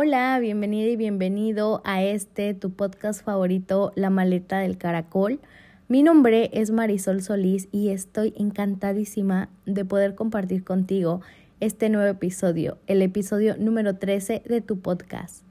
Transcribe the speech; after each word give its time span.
Hola, 0.00 0.38
bienvenida 0.38 0.86
y 0.86 0.94
bienvenido 0.94 1.82
a 1.84 2.04
este 2.04 2.54
tu 2.54 2.70
podcast 2.70 3.24
favorito, 3.24 3.90
La 3.96 4.10
Maleta 4.10 4.60
del 4.60 4.78
Caracol. 4.78 5.40
Mi 5.88 6.04
nombre 6.04 6.50
es 6.52 6.70
Marisol 6.70 7.20
Solís 7.20 7.68
y 7.72 7.88
estoy 7.88 8.32
encantadísima 8.36 9.48
de 9.66 9.84
poder 9.84 10.14
compartir 10.14 10.62
contigo 10.62 11.20
este 11.58 11.88
nuevo 11.88 12.08
episodio, 12.08 12.78
el 12.86 13.02
episodio 13.02 13.56
número 13.58 13.96
13 13.96 14.44
de 14.46 14.60
tu 14.60 14.78
podcast. 14.78 15.42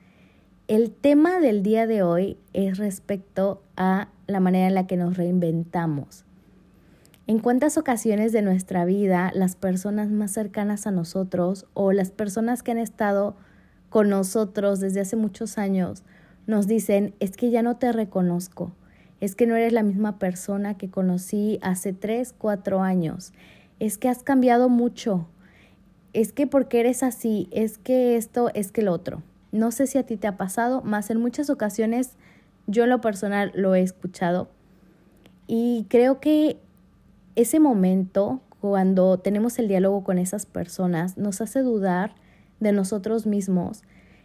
El 0.70 0.92
tema 0.92 1.42
del 1.42 1.62
día 1.62 1.86
de 1.86 2.02
hoy 2.02 2.38
es 2.54 2.78
respecto 2.78 3.62
a 3.76 4.08
la 4.28 4.40
manera 4.40 4.68
en 4.68 4.76
la 4.76 4.88
que 4.88 4.96
nos 4.96 5.18
reinventamos. 5.18 6.24
¿En 7.28 7.40
cuántas 7.40 7.78
ocasiones 7.78 8.32
de 8.32 8.44
nuestra 8.44 8.86
vida 8.86 9.30
las 9.36 9.58
personas 9.58 10.10
más 10.10 10.32
cercanas 10.32 10.88
a 10.88 10.92
nosotros 10.92 11.66
o 11.74 11.92
las 11.92 12.12
personas 12.12 12.64
que 12.64 12.72
han 12.72 12.78
estado 12.78 13.36
con 13.98 14.10
nosotros 14.10 14.80
desde 14.80 15.02
hace 15.02 15.16
muchos 15.16 15.58
años 15.58 16.04
nos 16.46 16.68
dicen, 16.68 17.16
es 17.20 17.36
que 17.36 17.50
ya 17.50 17.64
no 17.64 17.78
te 17.78 17.92
reconozco, 17.92 18.72
es 19.22 19.34
que 19.34 19.48
no 19.48 19.56
eres 19.56 19.74
la 19.74 19.82
misma 19.82 20.20
persona 20.20 20.78
que 20.78 20.88
conocí 20.88 21.58
hace 21.64 21.94
tres, 21.94 22.32
cuatro 22.38 22.84
años, 22.84 23.34
es 23.80 23.98
que 23.98 24.08
has 24.08 24.22
cambiado 24.22 24.70
mucho, 24.70 25.28
es 26.14 26.32
que 26.32 26.46
porque 26.46 26.80
eres 26.80 27.02
así, 27.02 27.50
es 27.50 27.80
que 27.80 28.18
esto, 28.18 28.52
es 28.54 28.72
que 28.72 28.84
lo 28.84 28.94
otro. 28.94 29.24
No 29.52 29.72
sé 29.72 29.88
si 29.88 29.98
a 29.98 30.06
ti 30.06 30.16
te 30.16 30.28
ha 30.28 30.38
pasado, 30.38 30.84
más 30.84 31.10
en 31.10 31.20
muchas 31.20 31.50
ocasiones 31.50 32.18
yo 32.68 32.84
en 32.84 32.92
lo 32.92 33.02
personal 33.02 33.52
lo 33.56 33.74
he 33.74 33.82
escuchado. 33.82 34.48
Y 35.48 35.88
creo 35.90 36.20
que 36.20 36.60
ese 37.36 37.60
momento, 37.60 38.42
cuando 38.62 39.18
tenemos 39.18 39.58
el 39.58 39.68
diálogo 39.68 40.04
con 40.04 40.20
esas 40.20 40.46
personas, 40.46 41.18
nos 41.18 41.42
hace 41.42 41.62
dudar 41.62 42.14
de 42.60 42.72
nosotros 42.72 43.26
mismos 43.26 43.84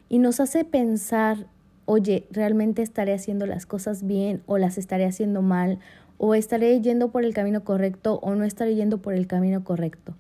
y 0.09 0.19
nos 0.19 0.41
hace 0.41 0.65
pensar, 0.65 1.47
oye, 1.87 2.27
¿realmente 2.31 2.83
estaré 2.83 3.15
haciendo 3.15 3.47
las 3.47 3.67
cosas 3.67 4.07
bien 4.07 4.43
o 4.47 4.59
las 4.59 4.79
estaré 4.79 5.07
haciendo 5.07 5.43
mal? 5.43 5.79
¿O 6.19 6.35
estaré 6.35 6.81
yendo 6.81 7.11
por 7.11 7.25
el 7.25 7.35
camino 7.35 7.65
correcto 7.65 8.21
o 8.23 8.35
no 8.35 8.45
estaré 8.45 8.75
yendo 8.75 8.99
por 8.99 9.15
el 9.15 9.27
camino 9.27 9.65
correcto? 9.65 10.15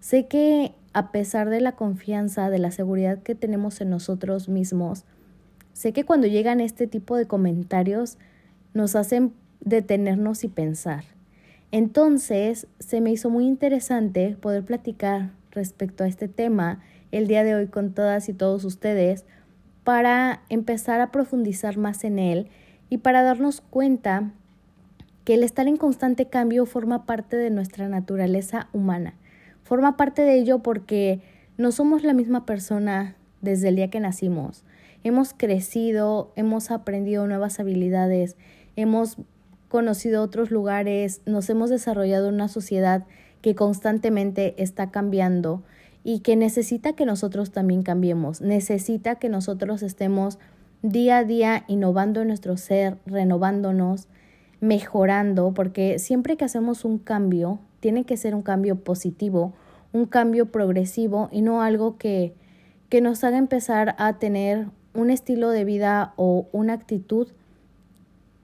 Sé 0.00 0.26
que 0.26 0.72
a 0.92 1.10
pesar 1.10 1.50
de 1.50 1.60
la 1.60 1.72
confianza, 1.72 2.50
de 2.50 2.58
la 2.58 2.70
seguridad 2.70 3.22
que 3.22 3.34
tenemos 3.34 3.80
en 3.80 3.90
nosotros 3.90 4.48
mismos, 4.48 5.04
sé 5.72 5.92
que 5.92 6.04
cuando 6.04 6.26
llegan 6.26 6.60
este 6.60 6.86
tipo 6.86 7.16
de 7.16 7.26
comentarios 7.26 8.18
nos 8.74 8.94
hacen 8.94 9.32
detenernos 9.60 10.44
y 10.44 10.48
pensar. 10.48 11.04
Entonces, 11.70 12.66
se 12.78 13.00
me 13.00 13.10
hizo 13.10 13.30
muy 13.30 13.46
interesante 13.46 14.36
poder 14.40 14.64
platicar 14.64 15.30
respecto 15.50 16.04
a 16.04 16.08
este 16.08 16.28
tema 16.28 16.80
el 17.12 17.28
día 17.28 17.44
de 17.44 17.54
hoy 17.54 17.68
con 17.68 17.92
todas 17.92 18.28
y 18.28 18.32
todos 18.32 18.64
ustedes 18.64 19.24
para 19.84 20.42
empezar 20.48 21.00
a 21.00 21.12
profundizar 21.12 21.76
más 21.76 22.04
en 22.04 22.18
él 22.18 22.48
y 22.88 22.98
para 22.98 23.22
darnos 23.22 23.60
cuenta 23.60 24.32
que 25.24 25.34
el 25.34 25.44
estar 25.44 25.68
en 25.68 25.76
constante 25.76 26.26
cambio 26.26 26.66
forma 26.66 27.06
parte 27.06 27.36
de 27.36 27.50
nuestra 27.50 27.88
naturaleza 27.88 28.68
humana. 28.72 29.14
Forma 29.62 29.96
parte 29.96 30.22
de 30.22 30.34
ello 30.34 30.60
porque 30.60 31.20
no 31.56 31.70
somos 31.70 32.02
la 32.02 32.14
misma 32.14 32.44
persona 32.44 33.14
desde 33.40 33.68
el 33.68 33.76
día 33.76 33.90
que 33.90 34.00
nacimos. 34.00 34.64
Hemos 35.04 35.34
crecido, 35.34 36.32
hemos 36.36 36.70
aprendido 36.70 37.26
nuevas 37.26 37.60
habilidades, 37.60 38.36
hemos 38.76 39.18
conocido 39.68 40.22
otros 40.22 40.50
lugares, 40.50 41.22
nos 41.26 41.48
hemos 41.50 41.70
desarrollado 41.70 42.28
una 42.28 42.48
sociedad 42.48 43.04
que 43.42 43.54
constantemente 43.54 44.54
está 44.62 44.90
cambiando 44.90 45.62
y 46.04 46.20
que 46.20 46.36
necesita 46.36 46.94
que 46.94 47.06
nosotros 47.06 47.52
también 47.52 47.82
cambiemos, 47.82 48.40
necesita 48.40 49.16
que 49.16 49.28
nosotros 49.28 49.82
estemos 49.82 50.38
día 50.82 51.18
a 51.18 51.24
día 51.24 51.64
innovando 51.68 52.24
nuestro 52.24 52.56
ser, 52.56 52.98
renovándonos, 53.06 54.08
mejorando, 54.60 55.52
porque 55.54 55.98
siempre 55.98 56.36
que 56.36 56.44
hacemos 56.44 56.84
un 56.84 56.98
cambio, 56.98 57.60
tiene 57.80 58.04
que 58.04 58.16
ser 58.16 58.34
un 58.34 58.42
cambio 58.42 58.76
positivo, 58.76 59.52
un 59.92 60.06
cambio 60.06 60.46
progresivo 60.46 61.28
y 61.32 61.42
no 61.42 61.62
algo 61.62 61.98
que, 61.98 62.34
que 62.88 63.00
nos 63.00 63.22
haga 63.24 63.38
empezar 63.38 63.94
a 63.98 64.18
tener 64.18 64.68
un 64.94 65.10
estilo 65.10 65.50
de 65.50 65.64
vida 65.64 66.14
o 66.16 66.46
una 66.52 66.74
actitud 66.74 67.28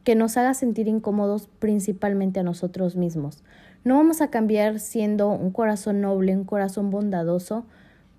que 0.05 0.15
nos 0.15 0.37
haga 0.37 0.55
sentir 0.55 0.89
incómodos 0.89 1.49
principalmente 1.59 2.41
a 2.41 2.43
nosotros 2.43 2.97
mismos. 2.97 3.43
No 3.85 3.97
vamos 3.97 4.21
a 4.21 4.29
cambiar 4.29 4.81
siendo 4.81 5.31
un 5.31 5.51
corazón 5.51 6.01
noble, 6.01 6.37
un 6.37 6.45
corazón 6.45 6.91
bondadoso, 6.91 7.65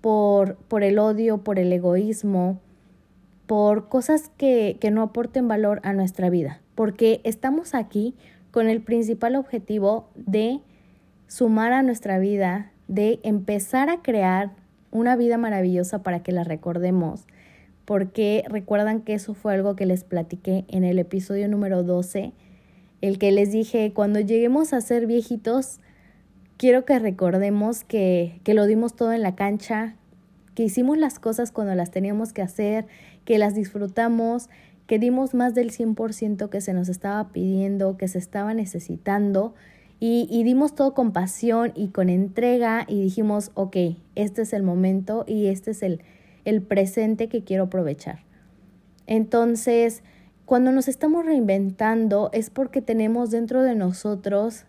por, 0.00 0.56
por 0.56 0.82
el 0.82 0.98
odio, 0.98 1.38
por 1.38 1.58
el 1.58 1.72
egoísmo, 1.72 2.58
por 3.46 3.88
cosas 3.88 4.30
que, 4.36 4.78
que 4.80 4.90
no 4.90 5.02
aporten 5.02 5.48
valor 5.48 5.80
a 5.82 5.92
nuestra 5.92 6.30
vida, 6.30 6.60
porque 6.74 7.20
estamos 7.24 7.74
aquí 7.74 8.14
con 8.50 8.68
el 8.68 8.80
principal 8.80 9.36
objetivo 9.36 10.08
de 10.14 10.60
sumar 11.26 11.72
a 11.72 11.82
nuestra 11.82 12.18
vida, 12.18 12.72
de 12.88 13.20
empezar 13.22 13.90
a 13.90 14.02
crear 14.02 14.52
una 14.90 15.16
vida 15.16 15.38
maravillosa 15.38 16.02
para 16.02 16.22
que 16.22 16.32
la 16.32 16.44
recordemos, 16.44 17.26
porque 17.84 18.44
recuerdan 18.48 19.02
que 19.02 19.14
eso 19.14 19.34
fue 19.34 19.54
algo 19.54 19.76
que 19.76 19.86
les 19.86 20.04
platiqué 20.04 20.64
en 20.68 20.84
el 20.84 20.98
episodio 20.98 21.48
número 21.48 21.82
12 21.82 22.32
el 23.00 23.18
que 23.18 23.32
les 23.32 23.52
dije, 23.52 23.92
cuando 23.94 24.20
lleguemos 24.20 24.72
a 24.72 24.80
ser 24.80 25.06
viejitos, 25.06 25.80
quiero 26.56 26.84
que 26.84 26.98
recordemos 26.98 27.84
que, 27.84 28.40
que 28.44 28.54
lo 28.54 28.66
dimos 28.66 28.94
todo 28.94 29.12
en 29.12 29.22
la 29.22 29.34
cancha, 29.34 29.96
que 30.54 30.64
hicimos 30.64 30.98
las 30.98 31.18
cosas 31.18 31.52
cuando 31.52 31.74
las 31.74 31.90
teníamos 31.90 32.32
que 32.32 32.42
hacer, 32.42 32.86
que 33.24 33.38
las 33.38 33.54
disfrutamos, 33.54 34.50
que 34.86 34.98
dimos 34.98 35.34
más 35.34 35.54
del 35.54 35.70
100% 35.70 36.48
que 36.48 36.60
se 36.60 36.74
nos 36.74 36.88
estaba 36.88 37.28
pidiendo, 37.32 37.96
que 37.96 38.08
se 38.08 38.18
estaba 38.18 38.54
necesitando, 38.54 39.54
y, 40.02 40.26
y, 40.30 40.44
dimos 40.44 40.74
todo 40.74 40.94
con 40.94 41.12
pasión 41.12 41.72
y 41.76 41.88
con 41.88 42.08
entrega 42.08 42.86
y 42.88 43.02
dijimos, 43.02 43.50
ok, 43.52 43.76
este 44.14 44.42
es 44.42 44.54
el 44.54 44.62
momento 44.62 45.24
y 45.26 45.48
este 45.48 45.72
es 45.72 45.82
el, 45.82 46.00
el 46.46 46.62
presente 46.62 47.28
que 47.28 47.44
quiero 47.44 47.64
aprovechar. 47.64 48.20
Entonces, 49.06 50.02
cuando 50.50 50.72
nos 50.72 50.88
estamos 50.88 51.24
reinventando 51.24 52.28
es 52.32 52.50
porque 52.50 52.82
tenemos 52.82 53.30
dentro 53.30 53.62
de 53.62 53.76
nosotros 53.76 54.64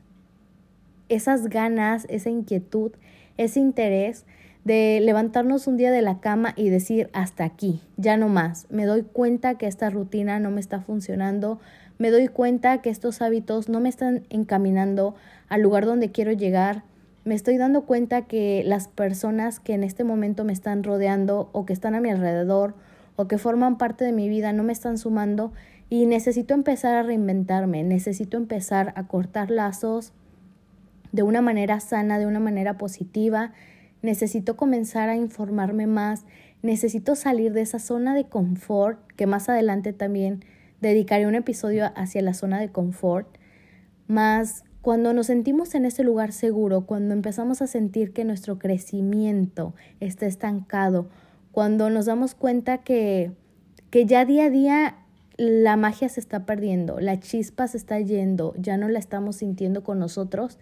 esas 1.10 1.48
ganas, 1.48 2.06
esa 2.08 2.30
inquietud, 2.30 2.92
ese 3.38 3.62
interés 3.62 4.28
de 4.64 5.00
levantarnos 5.02 5.66
un 5.66 5.78
día 5.78 5.90
de 5.90 6.04
la 6.04 6.20
cama 6.20 6.54
y 6.56 6.70
decir 6.70 7.10
hasta 7.14 7.46
aquí, 7.46 7.82
ya 7.98 8.16
no 8.16 8.30
más. 8.30 8.68
Me 8.70 8.86
doy 8.86 9.02
cuenta 9.02 9.58
que 9.58 9.66
esta 9.66 9.90
rutina 9.90 10.40
no 10.40 10.52
me 10.52 10.62
está 10.62 10.82
funcionando, 10.82 11.60
me 11.98 12.12
doy 12.12 12.28
cuenta 12.28 12.84
que 12.84 12.92
estos 12.92 13.24
hábitos 13.24 13.68
no 13.68 13.80
me 13.80 13.90
están 13.90 14.28
encaminando 14.30 15.16
al 15.50 15.64
lugar 15.64 15.88
donde 15.88 16.12
quiero 16.12 16.32
llegar. 16.32 16.84
Me 17.26 17.34
estoy 17.34 17.58
dando 17.58 17.86
cuenta 17.86 18.28
que 18.28 18.62
las 18.68 18.88
personas 18.88 19.60
que 19.60 19.74
en 19.74 19.84
este 19.84 20.04
momento 20.04 20.44
me 20.44 20.54
están 20.54 20.84
rodeando 20.84 21.50
o 21.54 21.66
que 21.66 21.74
están 21.74 21.96
a 21.96 22.02
mi 22.02 22.12
alrededor 22.12 22.76
o 23.16 23.28
que 23.28 23.40
forman 23.40 23.78
parte 23.78 24.06
de 24.06 24.12
mi 24.12 24.30
vida 24.30 24.54
no 24.54 24.64
me 24.64 24.74
están 24.74 24.98
sumando 24.98 25.52
y 25.92 26.06
necesito 26.06 26.54
empezar 26.54 26.96
a 26.96 27.04
reinventarme, 27.04 27.84
necesito 27.84 28.38
empezar 28.38 28.94
a 28.96 29.08
cortar 29.08 29.52
lazos 29.52 30.14
de 31.12 31.22
una 31.22 31.42
manera 31.42 31.82
sana, 31.82 32.18
de 32.18 32.26
una 32.26 32.40
manera 32.40 32.78
positiva, 32.78 33.52
necesito 34.02 34.56
comenzar 34.56 35.10
a 35.10 35.18
informarme 35.18 35.88
más, 35.88 36.24
necesito 36.62 37.16
salir 37.18 37.52
de 37.52 37.60
esa 37.60 37.78
zona 37.78 38.16
de 38.16 38.24
confort, 38.24 39.06
que 39.18 39.28
más 39.28 39.50
adelante 39.50 39.92
también 39.92 40.46
dedicaré 40.80 41.28
un 41.28 41.36
episodio 41.36 41.92
hacia 41.98 42.22
la 42.22 42.34
zona 42.34 42.62
de 42.62 42.70
confort, 42.70 43.28
más 44.08 44.64
cuando 44.82 45.12
nos 45.12 45.28
sentimos 45.28 45.76
en 45.76 45.84
ese 45.84 46.06
lugar 46.06 46.32
seguro, 46.32 46.86
cuando 46.86 47.14
empezamos 47.14 47.62
a 47.62 47.68
sentir 47.68 48.14
que 48.14 48.24
nuestro 48.24 48.60
crecimiento 48.60 49.76
está 50.00 50.26
estancado, 50.26 51.10
cuando 51.52 51.90
nos 51.90 52.06
damos 52.06 52.34
cuenta 52.34 52.78
que, 52.78 53.34
que 53.90 54.06
ya 54.06 54.24
día 54.24 54.46
a 54.46 54.50
día 54.50 55.01
la 55.42 55.76
magia 55.76 56.08
se 56.08 56.20
está 56.20 56.46
perdiendo, 56.46 57.00
la 57.00 57.20
chispa 57.20 57.68
se 57.68 57.78
está 57.78 58.00
yendo, 58.00 58.54
ya 58.58 58.78
no 58.78 58.90
la 58.90 59.00
estamos 59.00 59.38
sintiendo 59.38 59.84
con 59.84 59.98
nosotros, 59.98 60.60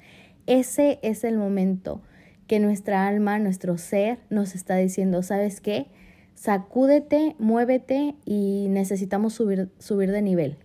ese 0.47 0.99
es 1.01 1.25
el 1.25 1.37
momento 1.37 2.01
que 2.47 2.61
nuestra 2.61 3.05
alma, 3.05 3.39
nuestro 3.39 3.77
ser 3.77 4.19
nos 4.29 4.55
está 4.55 4.77
diciendo, 4.77 5.21
¿sabes 5.21 5.59
qué? 5.59 5.87
Sacúdete, 6.33 7.35
muévete 7.39 8.15
y 8.23 8.67
necesitamos 8.69 9.33
subir, 9.33 9.69
subir 9.79 10.13
de 10.13 10.21
nivel. 10.21 10.55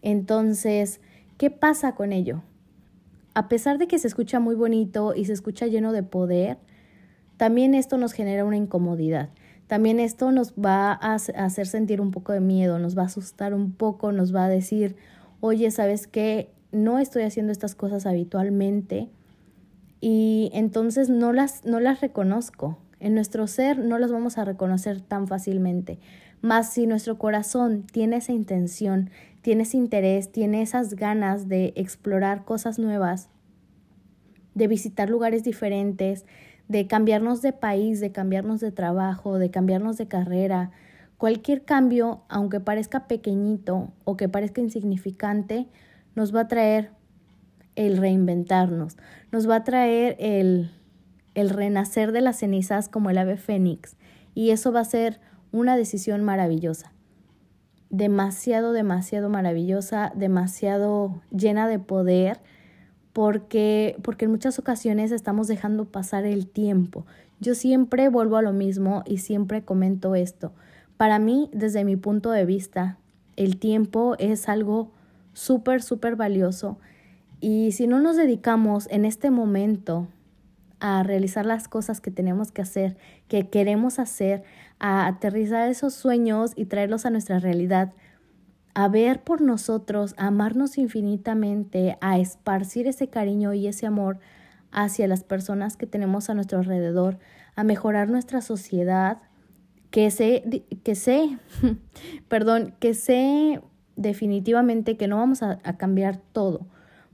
Entonces, 0.00 1.02
¿qué 1.36 1.50
pasa 1.50 1.94
con 1.94 2.14
ello? 2.14 2.42
A 3.34 3.50
pesar 3.50 3.76
de 3.76 3.86
que 3.86 3.98
se 3.98 4.08
escucha 4.08 4.40
muy 4.40 4.54
bonito 4.54 5.12
y 5.14 5.26
se 5.26 5.34
escucha 5.34 5.66
lleno 5.66 5.92
de 5.92 6.02
poder, 6.02 6.56
también 7.36 7.74
esto 7.74 7.98
nos 7.98 8.14
genera 8.14 8.46
una 8.46 8.56
incomodidad. 8.56 9.28
También 9.66 10.00
esto 10.00 10.32
nos 10.32 10.52
va 10.52 10.92
a 10.92 11.14
hacer 11.14 11.66
sentir 11.66 12.00
un 12.00 12.10
poco 12.10 12.32
de 12.32 12.40
miedo, 12.40 12.78
nos 12.78 12.96
va 12.96 13.02
a 13.02 13.06
asustar 13.06 13.54
un 13.54 13.72
poco, 13.72 14.12
nos 14.12 14.34
va 14.34 14.44
a 14.44 14.48
decir, 14.48 14.96
oye, 15.40 15.70
¿sabes 15.70 16.06
qué? 16.06 16.50
No 16.72 16.98
estoy 16.98 17.22
haciendo 17.22 17.52
estas 17.52 17.74
cosas 17.74 18.06
habitualmente 18.06 19.08
y 20.00 20.50
entonces 20.52 21.08
no 21.08 21.32
las, 21.32 21.64
no 21.64 21.80
las 21.80 22.00
reconozco. 22.00 22.78
En 22.98 23.14
nuestro 23.14 23.46
ser 23.46 23.78
no 23.78 23.98
los 23.98 24.12
vamos 24.12 24.36
a 24.36 24.44
reconocer 24.44 25.00
tan 25.00 25.26
fácilmente. 25.26 25.98
Más 26.40 26.72
si 26.72 26.86
nuestro 26.86 27.18
corazón 27.18 27.84
tiene 27.84 28.16
esa 28.16 28.32
intención, 28.32 29.10
tiene 29.42 29.62
ese 29.62 29.76
interés, 29.76 30.30
tiene 30.32 30.62
esas 30.62 30.94
ganas 30.94 31.48
de 31.48 31.72
explorar 31.76 32.44
cosas 32.44 32.78
nuevas, 32.78 33.28
de 34.54 34.66
visitar 34.66 35.08
lugares 35.08 35.44
diferentes, 35.44 36.26
de 36.72 36.86
cambiarnos 36.86 37.42
de 37.42 37.52
país, 37.52 38.00
de 38.00 38.12
cambiarnos 38.12 38.60
de 38.60 38.72
trabajo, 38.72 39.38
de 39.38 39.50
cambiarnos 39.50 39.98
de 39.98 40.08
carrera, 40.08 40.70
cualquier 41.18 41.66
cambio, 41.66 42.22
aunque 42.30 42.60
parezca 42.60 43.06
pequeñito 43.06 43.92
o 44.04 44.16
que 44.16 44.30
parezca 44.30 44.62
insignificante, 44.62 45.68
nos 46.14 46.34
va 46.34 46.40
a 46.40 46.48
traer 46.48 46.90
el 47.76 47.98
reinventarnos, 47.98 48.96
nos 49.30 49.48
va 49.48 49.56
a 49.56 49.64
traer 49.64 50.16
el, 50.18 50.70
el 51.34 51.50
renacer 51.50 52.10
de 52.10 52.22
las 52.22 52.38
cenizas 52.38 52.88
como 52.88 53.10
el 53.10 53.18
ave 53.18 53.36
fénix. 53.36 53.96
Y 54.34 54.48
eso 54.48 54.72
va 54.72 54.80
a 54.80 54.84
ser 54.84 55.20
una 55.52 55.76
decisión 55.76 56.24
maravillosa. 56.24 56.94
Demasiado, 57.90 58.72
demasiado 58.72 59.28
maravillosa, 59.28 60.10
demasiado 60.14 61.20
llena 61.30 61.68
de 61.68 61.78
poder, 61.78 62.40
porque, 63.12 63.96
porque 64.02 64.24
en 64.24 64.30
muchas 64.30 64.58
ocasiones 64.58 65.12
estamos 65.12 65.48
dejando 65.48 65.84
pasar 65.84 66.24
el 66.24 66.46
tiempo. 66.46 67.06
Yo 67.40 67.54
siempre 67.54 68.08
vuelvo 68.08 68.36
a 68.36 68.42
lo 68.42 68.52
mismo 68.52 69.02
y 69.06 69.18
siempre 69.18 69.62
comento 69.62 70.14
esto. 70.14 70.52
Para 70.96 71.18
mí, 71.18 71.50
desde 71.52 71.84
mi 71.84 71.96
punto 71.96 72.30
de 72.30 72.44
vista, 72.44 72.98
el 73.36 73.58
tiempo 73.58 74.14
es 74.18 74.48
algo 74.48 74.90
súper, 75.32 75.82
súper 75.82 76.16
valioso 76.16 76.78
y 77.42 77.72
si 77.72 77.88
no 77.88 78.00
nos 78.00 78.16
dedicamos 78.16 78.86
en 78.88 79.04
este 79.04 79.32
momento 79.32 80.06
a 80.78 81.02
realizar 81.02 81.44
las 81.44 81.66
cosas 81.66 82.00
que 82.00 82.12
tenemos 82.12 82.52
que 82.52 82.62
hacer, 82.62 82.96
que 83.26 83.48
queremos 83.48 83.98
hacer, 83.98 84.44
a 84.78 85.08
aterrizar 85.08 85.68
esos 85.68 85.92
sueños 85.92 86.52
y 86.54 86.66
traerlos 86.66 87.04
a 87.04 87.10
nuestra 87.10 87.40
realidad, 87.40 87.92
a 88.74 88.88
ver 88.88 89.22
por 89.22 89.40
nosotros, 89.40 90.14
a 90.16 90.28
amarnos 90.28 90.78
infinitamente, 90.78 91.98
a 92.00 92.18
esparcir 92.18 92.86
ese 92.86 93.08
cariño 93.08 93.52
y 93.52 93.66
ese 93.66 93.86
amor 93.86 94.18
hacia 94.70 95.06
las 95.06 95.24
personas 95.24 95.76
que 95.76 95.86
tenemos 95.86 96.30
a 96.30 96.34
nuestro 96.34 96.58
alrededor, 96.58 97.18
a 97.54 97.64
mejorar 97.64 98.08
nuestra 98.08 98.40
sociedad, 98.40 99.18
que 99.90 100.10
sé, 100.10 100.64
que 100.82 100.94
sé, 100.94 101.38
perdón, 102.28 102.74
que 102.80 102.94
sé 102.94 103.60
definitivamente 103.96 104.96
que 104.96 105.06
no 105.06 105.18
vamos 105.18 105.42
a, 105.42 105.58
a 105.64 105.76
cambiar 105.76 106.16
todo, 106.32 106.66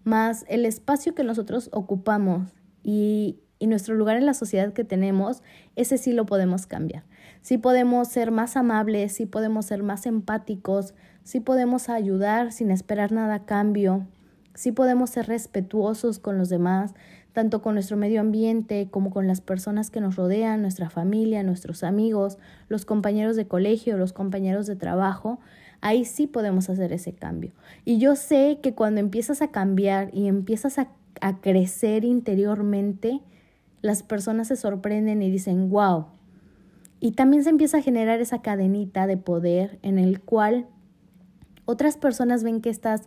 más 0.04 0.44
el 0.48 0.64
espacio 0.64 1.14
que 1.14 1.24
nosotros 1.24 1.70
ocupamos 1.72 2.52
y, 2.84 3.40
y 3.58 3.66
nuestro 3.66 3.96
lugar 3.96 4.16
en 4.16 4.26
la 4.26 4.34
sociedad 4.34 4.72
que 4.72 4.84
tenemos, 4.84 5.42
ese 5.74 5.98
sí 5.98 6.12
lo 6.12 6.26
podemos 6.26 6.66
cambiar. 6.66 7.04
Sí 7.42 7.58
podemos 7.58 8.08
ser 8.08 8.30
más 8.30 8.56
amables, 8.56 9.12
sí 9.12 9.26
podemos 9.26 9.66
ser 9.66 9.82
más 9.82 10.06
empáticos, 10.06 10.94
sí 11.28 11.40
podemos 11.40 11.90
ayudar 11.90 12.52
sin 12.52 12.70
esperar 12.70 13.12
nada 13.12 13.34
a 13.34 13.44
cambio, 13.44 14.06
sí 14.54 14.72
podemos 14.72 15.10
ser 15.10 15.26
respetuosos 15.26 16.18
con 16.18 16.38
los 16.38 16.48
demás, 16.48 16.94
tanto 17.34 17.60
con 17.60 17.74
nuestro 17.74 17.98
medio 17.98 18.22
ambiente 18.22 18.88
como 18.90 19.10
con 19.10 19.26
las 19.26 19.42
personas 19.42 19.90
que 19.90 20.00
nos 20.00 20.16
rodean, 20.16 20.62
nuestra 20.62 20.88
familia, 20.88 21.42
nuestros 21.42 21.84
amigos, 21.84 22.38
los 22.70 22.86
compañeros 22.86 23.36
de 23.36 23.46
colegio, 23.46 23.98
los 23.98 24.14
compañeros 24.14 24.66
de 24.66 24.76
trabajo 24.76 25.38
ahí 25.82 26.06
sí 26.06 26.26
podemos 26.26 26.70
hacer 26.70 26.94
ese 26.94 27.12
cambio. 27.12 27.52
Y 27.84 27.98
yo 27.98 28.16
sé 28.16 28.60
que 28.62 28.74
cuando 28.74 29.00
empiezas 29.00 29.42
a 29.42 29.48
cambiar 29.48 30.08
y 30.14 30.28
empiezas 30.28 30.78
a, 30.78 30.88
a 31.20 31.42
crecer 31.42 32.06
interiormente, 32.06 33.20
las 33.82 34.02
personas 34.02 34.48
se 34.48 34.56
sorprenden 34.56 35.20
y 35.20 35.30
dicen, 35.30 35.68
wow. 35.68 36.06
Y 37.00 37.12
también 37.12 37.44
se 37.44 37.50
empieza 37.50 37.76
a 37.76 37.82
generar 37.82 38.18
esa 38.22 38.40
cadenita 38.40 39.06
de 39.06 39.18
poder 39.18 39.78
en 39.82 39.98
el 39.98 40.22
cual 40.22 40.66
otras 41.70 41.98
personas 41.98 42.44
ven 42.44 42.62
que 42.62 42.70
estás 42.70 43.02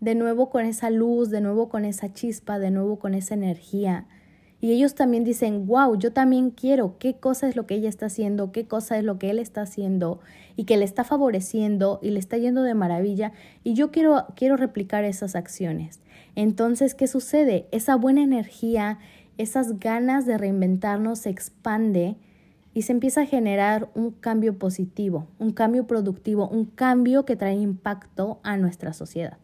de 0.00 0.14
nuevo 0.14 0.48
con 0.48 0.64
esa 0.64 0.88
luz, 0.88 1.28
de 1.28 1.42
nuevo 1.42 1.68
con 1.68 1.84
esa 1.84 2.14
chispa, 2.14 2.58
de 2.58 2.70
nuevo 2.70 2.98
con 2.98 3.12
esa 3.12 3.34
energía, 3.34 4.06
y 4.58 4.72
ellos 4.72 4.94
también 4.94 5.22
dicen, 5.22 5.66
wow, 5.66 5.98
yo 5.98 6.14
también 6.14 6.50
quiero, 6.50 6.96
qué 6.98 7.16
cosa 7.16 7.46
es 7.46 7.56
lo 7.56 7.66
que 7.66 7.74
ella 7.74 7.90
está 7.90 8.06
haciendo, 8.06 8.52
qué 8.52 8.66
cosa 8.66 8.96
es 8.96 9.04
lo 9.04 9.18
que 9.18 9.28
él 9.28 9.38
está 9.38 9.60
haciendo 9.60 10.20
y 10.56 10.64
que 10.64 10.78
le 10.78 10.86
está 10.86 11.04
favoreciendo 11.04 12.00
y 12.02 12.08
le 12.08 12.18
está 12.18 12.38
yendo 12.38 12.62
de 12.62 12.72
maravilla. 12.72 13.32
Y 13.64 13.74
yo 13.74 13.90
quiero, 13.90 14.24
quiero 14.34 14.56
replicar 14.56 15.04
esas 15.04 15.36
acciones. 15.36 16.00
Entonces, 16.36 16.94
¿qué 16.94 17.06
sucede? 17.06 17.66
Esa 17.70 17.96
buena 17.96 18.22
energía, 18.22 18.98
esas 19.36 19.78
ganas 19.78 20.24
de 20.24 20.38
reinventarnos 20.38 21.18
se 21.18 21.28
expande 21.28 22.16
y 22.76 22.82
se 22.82 22.92
empieza 22.92 23.22
a 23.22 23.26
generar 23.26 23.88
un 23.94 24.10
cambio 24.10 24.58
positivo, 24.58 25.28
un 25.38 25.52
cambio 25.52 25.86
productivo, 25.86 26.46
un 26.46 26.66
cambio 26.66 27.24
que 27.24 27.34
trae 27.34 27.54
impacto 27.54 28.38
a 28.42 28.58
nuestra 28.58 28.92
sociedad. 28.92 29.38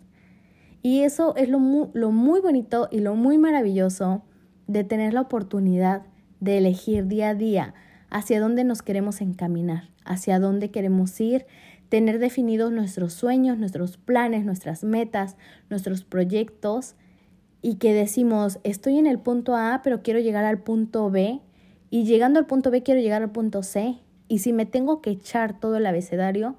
Y 0.83 1.01
eso 1.01 1.35
es 1.37 1.49
lo 1.49 1.59
muy, 1.59 1.89
lo 1.95 2.11
muy 2.11 2.43
bonito 2.43 2.89
y 2.93 2.99
lo 2.99 3.15
muy 3.15 3.39
maravilloso 3.39 4.23
de 4.67 4.85
tener 4.85 5.15
la 5.15 5.23
oportunidad 5.23 6.03
de 6.41 6.59
elegir 6.59 7.07
día 7.07 7.31
a 7.31 7.35
día 7.35 7.73
hacia 8.11 8.39
dónde 8.39 8.65
nos 8.65 8.83
queremos 8.83 9.23
encaminar, 9.23 9.89
hacia 10.05 10.39
dónde 10.39 10.71
queremos 10.71 11.19
ir, 11.19 11.47
tener 11.89 12.19
definidos 12.19 12.71
nuestros 12.71 13.15
sueños, 13.15 13.57
nuestros 13.57 13.97
planes, 13.97 14.45
nuestras 14.45 14.85
metas, 14.85 15.39
nuestros 15.71 16.05
proyectos 16.05 16.97
y 17.63 17.77
que 17.77 17.95
decimos, 17.95 18.59
estoy 18.63 18.99
en 18.99 19.07
el 19.07 19.19
punto 19.19 19.57
A, 19.57 19.81
pero 19.83 20.03
quiero 20.03 20.21
llegar 20.21 20.45
al 20.45 20.59
punto 20.59 21.11
B 21.11 21.41
y 21.93 22.05
llegando 22.05 22.39
al 22.39 22.47
punto 22.47 22.71
B 22.71 22.83
quiero 22.83 23.03
llegar 23.03 23.21
al 23.21 23.33
punto 23.33 23.63
C 23.63 23.99
y 24.27 24.39
si 24.39 24.55
me 24.55 24.65
tengo 24.65 25.03
que 25.03 25.11
echar 25.11 25.61
todo 25.61 25.77
el 25.77 25.85
abecedario, 25.85 26.57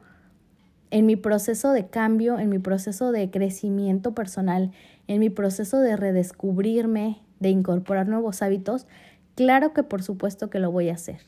en 0.91 1.07
mi 1.07 1.15
proceso 1.15 1.71
de 1.71 1.88
cambio, 1.88 2.38
en 2.38 2.50
mi 2.50 2.59
proceso 2.59 3.12
de 3.12 3.31
crecimiento 3.31 4.13
personal, 4.13 4.71
en 5.07 5.19
mi 5.19 5.31
proceso 5.31 5.80
de 5.80 5.97
redescubrirme, 5.97 7.24
de 7.39 7.50
incorporar 7.50 8.07
nuevos 8.07 8.44
hábitos, 8.44 8.85
claro 9.33 9.74
que 9.74 9.81
por 9.81 10.03
supuesto 10.03 10.51
que 10.51 10.59
lo 10.59 10.71
voy 10.71 10.89
a 10.89 10.94
hacer. 10.94 11.21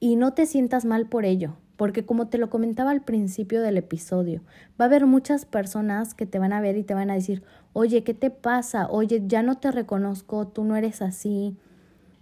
Y 0.00 0.16
no 0.16 0.32
te 0.32 0.46
sientas 0.46 0.86
mal 0.86 1.10
por 1.10 1.26
ello, 1.26 1.58
porque 1.76 2.06
como 2.06 2.28
te 2.28 2.38
lo 2.38 2.48
comentaba 2.48 2.90
al 2.90 3.02
principio 3.02 3.60
del 3.60 3.76
episodio, 3.76 4.40
va 4.80 4.86
a 4.86 4.88
haber 4.88 5.04
muchas 5.04 5.44
personas 5.44 6.14
que 6.14 6.24
te 6.24 6.38
van 6.38 6.54
a 6.54 6.62
ver 6.62 6.78
y 6.78 6.84
te 6.84 6.94
van 6.94 7.10
a 7.10 7.16
decir, 7.16 7.42
oye, 7.74 8.02
¿qué 8.02 8.14
te 8.14 8.30
pasa? 8.30 8.88
Oye, 8.88 9.24
ya 9.26 9.42
no 9.42 9.56
te 9.56 9.72
reconozco, 9.72 10.48
tú 10.48 10.64
no 10.64 10.74
eres 10.74 11.02
así, 11.02 11.54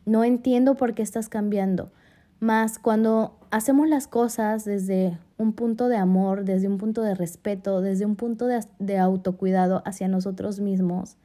no 0.06 0.24
entiendo 0.24 0.76
por 0.76 0.94
qué 0.94 1.02
estás 1.02 1.28
cambiando. 1.28 1.90
Más 2.38 2.78
cuando 2.78 3.36
hacemos 3.50 3.88
las 3.88 4.06
cosas 4.06 4.64
desde 4.64 5.18
un 5.36 5.52
punto 5.52 5.88
de 5.88 5.96
amor, 5.96 6.44
desde 6.44 6.68
un 6.68 6.78
punto 6.78 7.02
de 7.02 7.14
respeto, 7.14 7.80
desde 7.80 8.06
un 8.06 8.16
punto 8.16 8.46
de, 8.46 8.98
autocuidado 8.98 9.82
hacia 9.84 10.08
nosotros 10.08 10.60
mismos, 10.60 11.16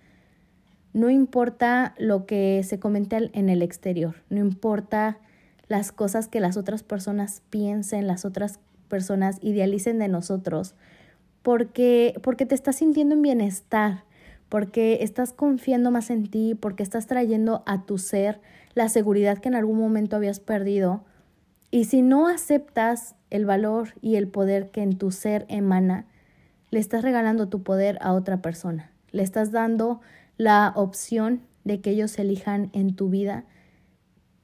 no 0.94 1.10
importa 1.10 1.96
lo 1.98 2.26
que 2.26 2.64
se 2.64 2.80
comente 2.80 3.30
en 3.34 3.50
el 3.50 3.62
exterior, 3.62 4.16
no 4.30 4.40
importa 4.40 5.20
las 5.68 5.94
cosas 5.94 6.28
que 6.28 6.42
las 6.42 6.58
otras 6.58 6.84
personas 6.84 7.44
piensen, 7.50 8.08
las 8.08 8.26
otras 8.26 8.60
personas 8.90 9.38
idealicen 9.42 10.00
de 10.00 10.10
nosotros, 10.10 10.76
porque, 11.44 12.20
porque 12.22 12.46
te 12.46 12.56
estás 12.56 12.78
sintiendo 12.78 13.16
en 13.16 13.22
bienestar, 13.22 14.04
porque 14.50 15.00
estás 15.02 15.32
confiando 15.32 15.92
más 15.92 16.10
en 16.10 16.30
ti, 16.30 16.56
porque 16.56 16.84
estás 16.84 17.08
trayendo 17.08 17.64
a 17.66 17.86
tu 17.86 17.98
ser 17.98 18.42
la 18.74 18.90
seguridad 18.90 19.38
que 19.38 19.50
en 19.50 19.56
algún 19.56 19.78
momento 19.78 20.16
habías 20.16 20.40
perdido. 20.40 21.04
Y 21.72 21.86
si 21.86 22.02
no 22.02 22.28
aceptas 22.28 23.16
el 23.30 23.46
valor 23.46 23.90
y 24.02 24.16
el 24.16 24.28
poder 24.28 24.72
que 24.72 24.82
en 24.82 24.98
tu 24.98 25.12
ser 25.12 25.46
emana, 25.50 26.06
le 26.70 26.80
estás 26.80 27.04
regalando 27.04 27.50
tu 27.50 27.64
poder 27.64 27.98
a 28.02 28.14
otra 28.14 28.42
persona. 28.42 28.92
Le 29.12 29.24
estás 29.24 29.52
dando 29.52 30.02
la 30.38 30.74
opción 30.76 31.42
de 31.64 31.82
que 31.82 31.92
ellos 31.92 32.18
elijan 32.18 32.70
en 32.74 32.96
tu 32.96 33.10
vida 33.10 33.46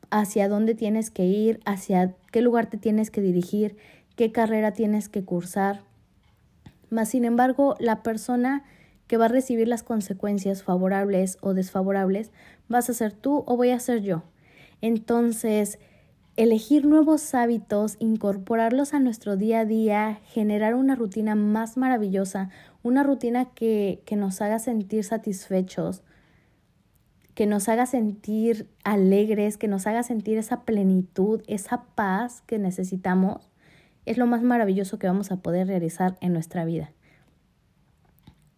hacia 0.10 0.48
dónde 0.48 0.76
tienes 0.76 1.10
que 1.10 1.26
ir, 1.26 1.60
hacia 1.66 2.16
qué 2.32 2.42
lugar 2.42 2.70
te 2.70 2.78
tienes 2.78 3.12
que 3.12 3.22
dirigir, 3.22 3.78
qué 4.16 4.32
carrera 4.32 4.72
tienes 4.72 5.10
que 5.10 5.24
cursar. 5.24 5.82
Mas, 6.90 7.10
sin 7.10 7.26
embargo, 7.26 7.76
la 7.80 8.04
persona 8.04 8.64
que 9.08 9.18
va 9.18 9.26
a 9.26 9.30
recibir 9.30 9.68
las 9.68 9.84
consecuencias 9.84 10.64
favorables 10.64 11.38
o 11.42 11.54
desfavorables 11.54 12.32
vas 12.68 12.90
a 12.90 12.94
ser 12.94 13.14
tú 13.14 13.44
o 13.48 13.58
voy 13.58 13.72
a 13.72 13.80
ser 13.80 14.02
yo. 14.02 14.24
Entonces, 14.82 15.80
elegir 16.36 16.86
nuevos 16.86 17.34
hábitos, 17.34 17.96
incorporarlos 18.00 18.94
a 18.94 19.00
nuestro 19.00 19.38
día 19.38 19.62
a 19.62 19.66
día, 19.66 20.20
generar 20.28 20.76
una 20.76 20.96
rutina 20.96 21.36
más 21.36 21.78
maravillosa, 21.78 22.50
una 22.84 23.04
rutina 23.04 23.46
que, 23.46 24.04
que 24.06 24.16
nos 24.16 24.42
haga 24.42 24.60
sentir 24.60 25.04
satisfechos, 25.04 26.04
que 27.34 27.46
nos 27.48 27.70
haga 27.70 27.86
sentir 27.86 28.68
alegres, 28.84 29.58
que 29.58 29.68
nos 29.68 29.88
haga 29.88 30.04
sentir 30.04 30.38
esa 30.38 30.62
plenitud, 30.62 31.42
esa 31.48 31.84
paz 31.96 32.42
que 32.46 32.60
necesitamos, 32.60 33.50
es 34.06 34.18
lo 34.18 34.26
más 34.26 34.42
maravilloso 34.42 35.00
que 35.00 35.08
vamos 35.08 35.32
a 35.32 35.38
poder 35.38 35.68
realizar 35.68 36.18
en 36.22 36.34
nuestra 36.34 36.66
vida. 36.66 36.92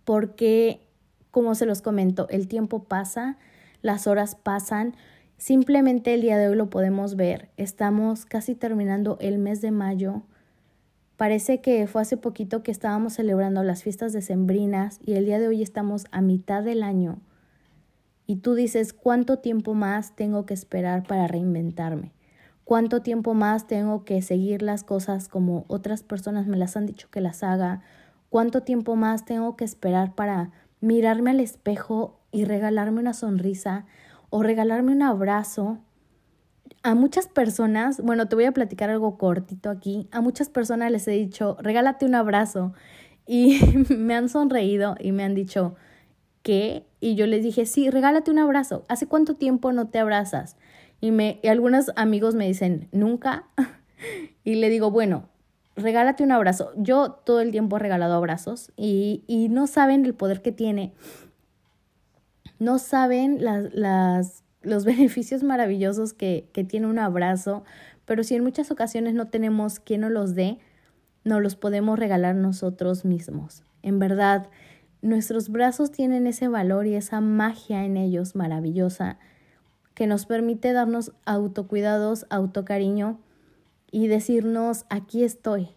Porque, 0.10 0.82
como 1.30 1.54
se 1.54 1.68
los 1.68 1.84
comento, 1.84 2.28
el 2.30 2.48
tiempo 2.48 2.86
pasa, 2.86 3.38
las 3.84 4.08
horas 4.08 4.34
pasan, 4.34 4.96
Simplemente 5.38 6.14
el 6.14 6.22
día 6.22 6.38
de 6.38 6.50
hoy 6.50 6.56
lo 6.58 6.70
podemos 6.70 7.16
ver. 7.16 7.50
Estamos 7.56 8.26
casi 8.26 8.56
terminando 8.56 9.18
el 9.22 9.38
mes 9.38 9.62
de 9.62 9.72
mayo. 9.72 10.24
Parece 11.16 11.62
que 11.62 11.88
fue 11.88 12.02
hace 12.02 12.18
poquito 12.18 12.62
que 12.62 12.72
estábamos 12.72 13.14
celebrando 13.14 13.64
las 13.64 13.84
fiestas 13.84 14.12
decembrinas 14.12 15.00
y 15.06 15.14
el 15.14 15.26
día 15.26 15.40
de 15.40 15.48
hoy 15.48 15.62
estamos 15.62 16.08
a 16.12 16.20
mitad 16.22 16.62
del 16.62 16.84
año. 16.84 17.22
Y 18.28 18.38
tú 18.38 18.54
dices, 18.54 18.92
¿cuánto 18.92 19.40
tiempo 19.40 19.76
más 19.76 20.14
tengo 20.16 20.46
que 20.46 20.56
esperar 20.56 21.04
para 21.04 21.28
reinventarme? 21.28 22.12
¿Cuánto 22.66 23.02
tiempo 23.02 23.34
más 23.34 23.66
tengo 23.66 24.04
que 24.04 24.22
seguir 24.22 24.62
las 24.62 24.84
cosas 24.84 25.30
como 25.30 25.64
otras 25.70 26.04
personas 26.04 26.48
me 26.48 26.58
las 26.58 26.76
han 26.76 26.86
dicho 26.86 27.10
que 27.10 27.22
las 27.22 27.44
haga? 27.44 27.82
¿Cuánto 28.30 28.62
tiempo 28.62 28.96
más 28.96 29.26
tengo 29.26 29.56
que 29.56 29.66
esperar 29.66 30.14
para 30.14 30.52
mirarme 30.82 31.32
al 31.32 31.40
espejo 31.40 32.20
y 32.32 32.46
regalarme 32.46 33.00
una 33.00 33.14
sonrisa 33.14 33.86
o 34.30 34.44
regalarme 34.44 34.92
un 34.92 35.02
abrazo? 35.02 35.80
A 36.84 36.94
muchas 36.94 37.28
personas, 37.28 38.02
bueno, 38.02 38.28
te 38.28 38.36
voy 38.36 38.46
a 38.46 38.52
platicar 38.52 38.92
algo 38.92 39.18
cortito 39.18 39.72
aquí, 39.72 40.08
a 40.12 40.22
muchas 40.22 40.50
personas 40.50 40.92
les 40.92 41.08
he 41.08 41.12
dicho, 41.12 41.58
regálate 41.60 42.06
un 42.06 42.14
abrazo 42.14 42.74
y 43.26 43.60
me 43.90 44.16
han 44.16 44.30
sonreído 44.30 44.96
y 45.00 45.12
me 45.12 45.24
han 45.24 45.34
dicho, 45.34 45.76
¿qué? 46.44 46.86
Y 47.00 47.16
yo 47.16 47.26
les 47.26 47.44
dije, 47.44 47.66
sí, 47.66 47.90
regálate 47.90 48.32
un 48.32 48.40
abrazo. 48.40 48.86
¿Hace 48.90 49.08
cuánto 49.08 49.36
tiempo 49.36 49.72
no 49.74 49.88
te 49.88 50.00
abrazas? 50.00 50.56
Y, 51.02 51.12
me, 51.12 51.40
y 51.44 51.48
algunos 51.48 51.92
amigos 51.96 52.36
me 52.36 52.46
dicen, 52.48 52.90
nunca. 52.92 53.46
y 54.44 54.56
le 54.56 54.70
digo, 54.70 54.92
bueno, 54.92 55.30
regálate 55.82 56.24
un 56.24 56.32
abrazo. 56.32 56.72
Yo 56.76 57.12
todo 57.12 57.42
el 57.42 57.52
tiempo 57.52 57.78
he 57.78 57.80
regalado 57.80 58.14
abrazos 58.16 58.72
y, 58.78 59.24
y 59.28 59.50
no 59.50 59.68
saben 59.68 60.06
el 60.06 60.14
poder 60.14 60.42
que 60.42 60.52
tiene. 60.52 60.94
No 62.60 62.80
saben 62.80 63.44
las, 63.44 63.74
las, 63.74 64.44
los 64.62 64.86
beneficios 64.86 65.44
maravillosos 65.44 66.14
que, 66.14 66.50
que 66.54 66.64
tiene 66.64 66.88
un 66.88 67.00
abrazo, 67.00 67.64
pero 68.06 68.24
si 68.24 68.36
en 68.36 68.44
muchas 68.44 68.72
ocasiones 68.72 69.14
no 69.14 69.28
tenemos 69.28 69.80
quien 69.80 70.02
nos 70.02 70.12
los 70.12 70.36
dé, 70.36 70.60
nos 71.24 71.42
los 71.42 71.56
podemos 71.56 72.00
regalar 72.00 72.36
nosotros 72.36 73.06
mismos. 73.06 73.64
En 73.82 74.00
verdad, 74.00 74.50
nuestros 75.02 75.50
brazos 75.50 75.92
tienen 75.92 76.28
ese 76.28 76.48
valor 76.48 76.88
y 76.88 76.96
esa 76.96 77.22
magia 77.22 77.86
en 77.86 77.98
ellos 77.98 78.36
maravillosa 78.36 79.18
que 79.94 80.08
nos 80.08 80.26
permite 80.26 80.72
darnos 80.72 81.12
autocuidados, 81.26 82.26
autocariño 82.30 83.20
y 83.92 84.08
decirnos 84.08 84.86
aquí 84.90 85.24
estoy. 85.24 85.70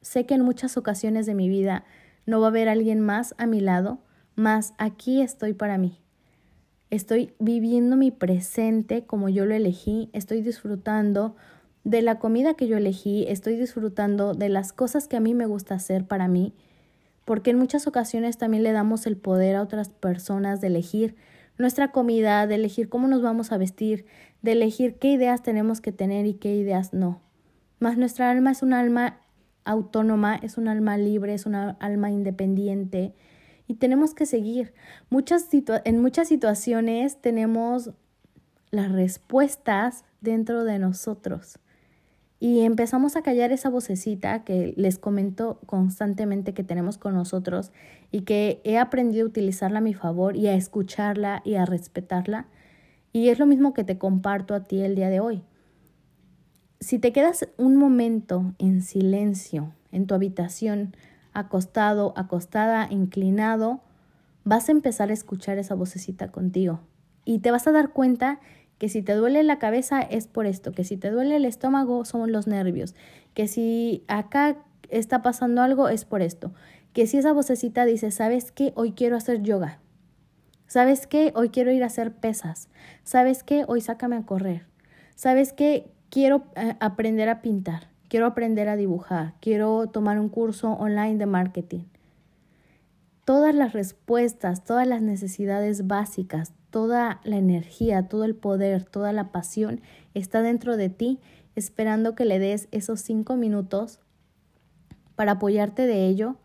Sé 0.00 0.26
que 0.26 0.34
en 0.34 0.42
muchas 0.42 0.76
ocasiones 0.76 1.26
de 1.26 1.34
mi 1.34 1.48
vida 1.48 1.84
no 2.26 2.40
va 2.40 2.46
a 2.46 2.50
haber 2.50 2.68
alguien 2.68 3.00
más 3.00 3.34
a 3.38 3.46
mi 3.46 3.60
lado, 3.60 3.98
más 4.34 4.74
aquí 4.78 5.22
estoy 5.22 5.52
para 5.52 5.78
mí. 5.78 5.98
Estoy 6.90 7.34
viviendo 7.38 7.96
mi 7.96 8.10
presente 8.10 9.04
como 9.04 9.28
yo 9.28 9.44
lo 9.46 9.54
elegí, 9.54 10.10
estoy 10.12 10.42
disfrutando 10.42 11.36
de 11.84 12.02
la 12.02 12.18
comida 12.18 12.54
que 12.54 12.68
yo 12.68 12.76
elegí, 12.76 13.24
estoy 13.28 13.56
disfrutando 13.56 14.34
de 14.34 14.48
las 14.48 14.72
cosas 14.72 15.08
que 15.08 15.16
a 15.16 15.20
mí 15.20 15.34
me 15.34 15.46
gusta 15.46 15.74
hacer 15.74 16.06
para 16.06 16.28
mí 16.28 16.54
porque 17.26 17.50
en 17.50 17.58
muchas 17.58 17.88
ocasiones 17.88 18.38
también 18.38 18.62
le 18.62 18.70
damos 18.70 19.04
el 19.04 19.16
poder 19.16 19.56
a 19.56 19.62
otras 19.62 19.88
personas 19.88 20.60
de 20.60 20.68
elegir 20.68 21.16
nuestra 21.58 21.90
comida, 21.90 22.46
de 22.46 22.54
elegir 22.54 22.88
cómo 22.88 23.08
nos 23.08 23.20
vamos 23.20 23.50
a 23.50 23.58
vestir, 23.58 24.06
de 24.42 24.52
elegir 24.52 24.94
qué 24.98 25.08
ideas 25.08 25.42
tenemos 25.42 25.80
que 25.80 25.90
tener 25.90 26.24
y 26.24 26.34
qué 26.34 26.54
ideas 26.54 26.94
no. 26.94 27.20
Más 27.78 27.98
nuestra 27.98 28.30
alma 28.30 28.52
es 28.52 28.62
un 28.62 28.72
alma 28.72 29.20
autónoma, 29.64 30.36
es 30.36 30.56
un 30.56 30.68
alma 30.68 30.96
libre, 30.96 31.34
es 31.34 31.46
una 31.46 31.76
alma 31.80 32.10
independiente 32.10 33.14
y 33.66 33.74
tenemos 33.74 34.14
que 34.14 34.26
seguir. 34.26 34.72
Muchas 35.10 35.48
en 35.84 36.00
muchas 36.00 36.28
situaciones 36.28 37.20
tenemos 37.20 37.90
las 38.70 38.92
respuestas 38.92 40.04
dentro 40.20 40.64
de 40.64 40.78
nosotros. 40.78 41.58
Y 42.38 42.60
empezamos 42.60 43.16
a 43.16 43.22
callar 43.22 43.50
esa 43.50 43.70
vocecita 43.70 44.44
que 44.44 44.74
les 44.76 44.98
comento 44.98 45.58
constantemente 45.64 46.52
que 46.52 46.62
tenemos 46.62 46.98
con 46.98 47.14
nosotros 47.14 47.72
y 48.10 48.22
que 48.22 48.60
he 48.64 48.76
aprendido 48.76 49.24
a 49.24 49.28
utilizarla 49.28 49.78
a 49.78 49.82
mi 49.82 49.94
favor 49.94 50.36
y 50.36 50.46
a 50.48 50.54
escucharla 50.54 51.40
y 51.44 51.54
a 51.54 51.64
respetarla. 51.64 52.46
Y 53.12 53.30
es 53.30 53.38
lo 53.38 53.46
mismo 53.46 53.72
que 53.72 53.84
te 53.84 53.96
comparto 53.96 54.54
a 54.54 54.64
ti 54.64 54.82
el 54.82 54.94
día 54.94 55.08
de 55.08 55.20
hoy. 55.20 55.42
Si 56.80 56.98
te 56.98 57.12
quedas 57.12 57.48
un 57.56 57.76
momento 57.76 58.54
en 58.58 58.82
silencio 58.82 59.72
en 59.92 60.06
tu 60.06 60.14
habitación, 60.14 60.94
acostado, 61.32 62.12
acostada, 62.16 62.86
inclinado, 62.90 63.80
vas 64.44 64.68
a 64.68 64.72
empezar 64.72 65.10
a 65.10 65.14
escuchar 65.14 65.58
esa 65.58 65.74
vocecita 65.74 66.28
contigo 66.28 66.80
y 67.24 67.38
te 67.38 67.50
vas 67.50 67.66
a 67.66 67.72
dar 67.72 67.90
cuenta 67.90 68.40
que 68.78 68.88
si 68.90 69.02
te 69.02 69.14
duele 69.14 69.42
la 69.42 69.58
cabeza 69.58 70.00
es 70.00 70.26
por 70.26 70.46
esto, 70.46 70.72
que 70.72 70.84
si 70.84 70.96
te 70.98 71.10
duele 71.10 71.36
el 71.36 71.46
estómago 71.46 72.04
son 72.04 72.30
los 72.30 72.46
nervios, 72.46 72.94
que 73.32 73.48
si 73.48 74.04
acá 74.06 74.56
está 74.90 75.22
pasando 75.22 75.62
algo 75.62 75.88
es 75.88 76.04
por 76.04 76.20
esto, 76.20 76.52
que 76.92 77.06
si 77.06 77.18
esa 77.18 77.32
vocecita 77.32 77.86
dice, 77.86 78.10
¿sabes 78.10 78.52
qué? 78.52 78.72
Hoy 78.76 78.92
quiero 78.92 79.16
hacer 79.16 79.42
yoga. 79.42 79.80
¿Sabes 80.66 81.06
qué? 81.06 81.32
Hoy 81.34 81.48
quiero 81.50 81.70
ir 81.70 81.82
a 81.82 81.86
hacer 81.86 82.12
pesas. 82.12 82.68
¿Sabes 83.02 83.42
qué? 83.44 83.64
Hoy 83.66 83.80
sácame 83.80 84.16
a 84.16 84.22
correr. 84.22 84.66
¿Sabes 85.14 85.52
qué? 85.52 85.90
Quiero 86.10 86.44
eh, 86.56 86.76
aprender 86.80 87.28
a 87.28 87.42
pintar. 87.42 87.88
Quiero 88.08 88.26
aprender 88.26 88.68
a 88.68 88.76
dibujar. 88.76 89.34
Quiero 89.40 89.88
tomar 89.88 90.18
un 90.18 90.28
curso 90.28 90.72
online 90.72 91.16
de 91.16 91.26
marketing. 91.26 91.84
Todas 93.24 93.54
las 93.54 93.72
respuestas, 93.72 94.64
todas 94.64 94.86
las 94.86 95.02
necesidades 95.02 95.88
básicas, 95.88 96.52
toda 96.70 97.20
la 97.24 97.36
energía, 97.36 98.06
todo 98.06 98.24
el 98.24 98.36
poder, 98.36 98.84
toda 98.84 99.12
la 99.12 99.32
pasión 99.32 99.80
está 100.14 100.42
dentro 100.42 100.76
de 100.76 100.90
ti, 100.90 101.18
esperando 101.56 102.14
que 102.14 102.24
le 102.24 102.38
des 102.38 102.68
esos 102.70 103.00
cinco 103.00 103.34
minutos 103.34 103.98
para 105.16 105.32
apoyarte 105.32 105.86
de 105.86 106.06
ello, 106.06 106.36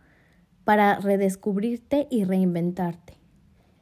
para 0.63 0.95
redescubrirte 0.99 2.07
y 2.09 2.23
reinventarte. 2.23 3.17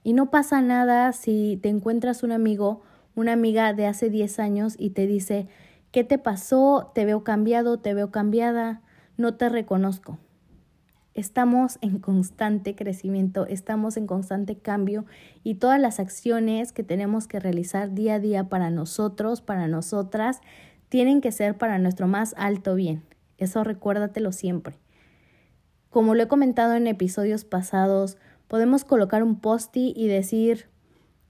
Y 0.04 0.14
no 0.14 0.30
pasa 0.32 0.62
nada 0.62 1.14
si 1.14 1.60
te 1.62 1.70
encuentras 1.70 2.24
un 2.24 2.32
amigo, 2.32 2.82
una 3.16 3.34
amiga 3.34 3.74
de 3.74 3.86
hace 3.86 4.10
10 4.10 4.40
años 4.40 4.76
y 4.78 4.90
te 4.90 5.06
dice, 5.08 5.48
¿qué 5.92 6.04
te 6.04 6.18
pasó? 6.18 6.92
Te 6.94 7.06
veo 7.06 7.24
cambiado, 7.24 7.80
te 7.80 7.94
veo 7.94 8.12
cambiada, 8.12 8.82
no 9.18 9.36
te 9.36 9.50
reconozco. 9.50 10.18
Estamos 11.14 11.80
en 11.82 12.00
constante 12.00 12.76
crecimiento, 12.76 13.46
estamos 13.46 13.98
en 13.98 14.08
constante 14.08 14.58
cambio 14.58 15.06
y 15.44 15.56
todas 15.56 15.80
las 15.80 16.00
acciones 16.00 16.72
que 16.72 16.84
tenemos 16.84 17.28
que 17.28 17.40
realizar 17.40 17.94
día 17.94 18.16
a 18.16 18.20
día 18.20 18.48
para 18.48 18.70
nosotros, 18.70 19.42
para 19.42 19.68
nosotras, 19.68 20.40
tienen 20.88 21.20
que 21.20 21.32
ser 21.32 21.58
para 21.58 21.78
nuestro 21.80 22.08
más 22.08 22.34
alto 22.38 22.76
bien. 22.76 23.04
Eso 23.38 23.64
recuérdatelo 23.64 24.32
siempre. 24.32 24.78
Como 25.90 26.14
lo 26.14 26.24
he 26.24 26.28
comentado 26.28 26.76
en 26.76 26.88
episodios 26.88 27.44
pasados, 27.46 28.18
podemos 28.48 28.86
colocar 28.86 29.24
un 29.24 29.40
posti 29.40 29.94
y 29.96 30.08
decir, 30.08 30.68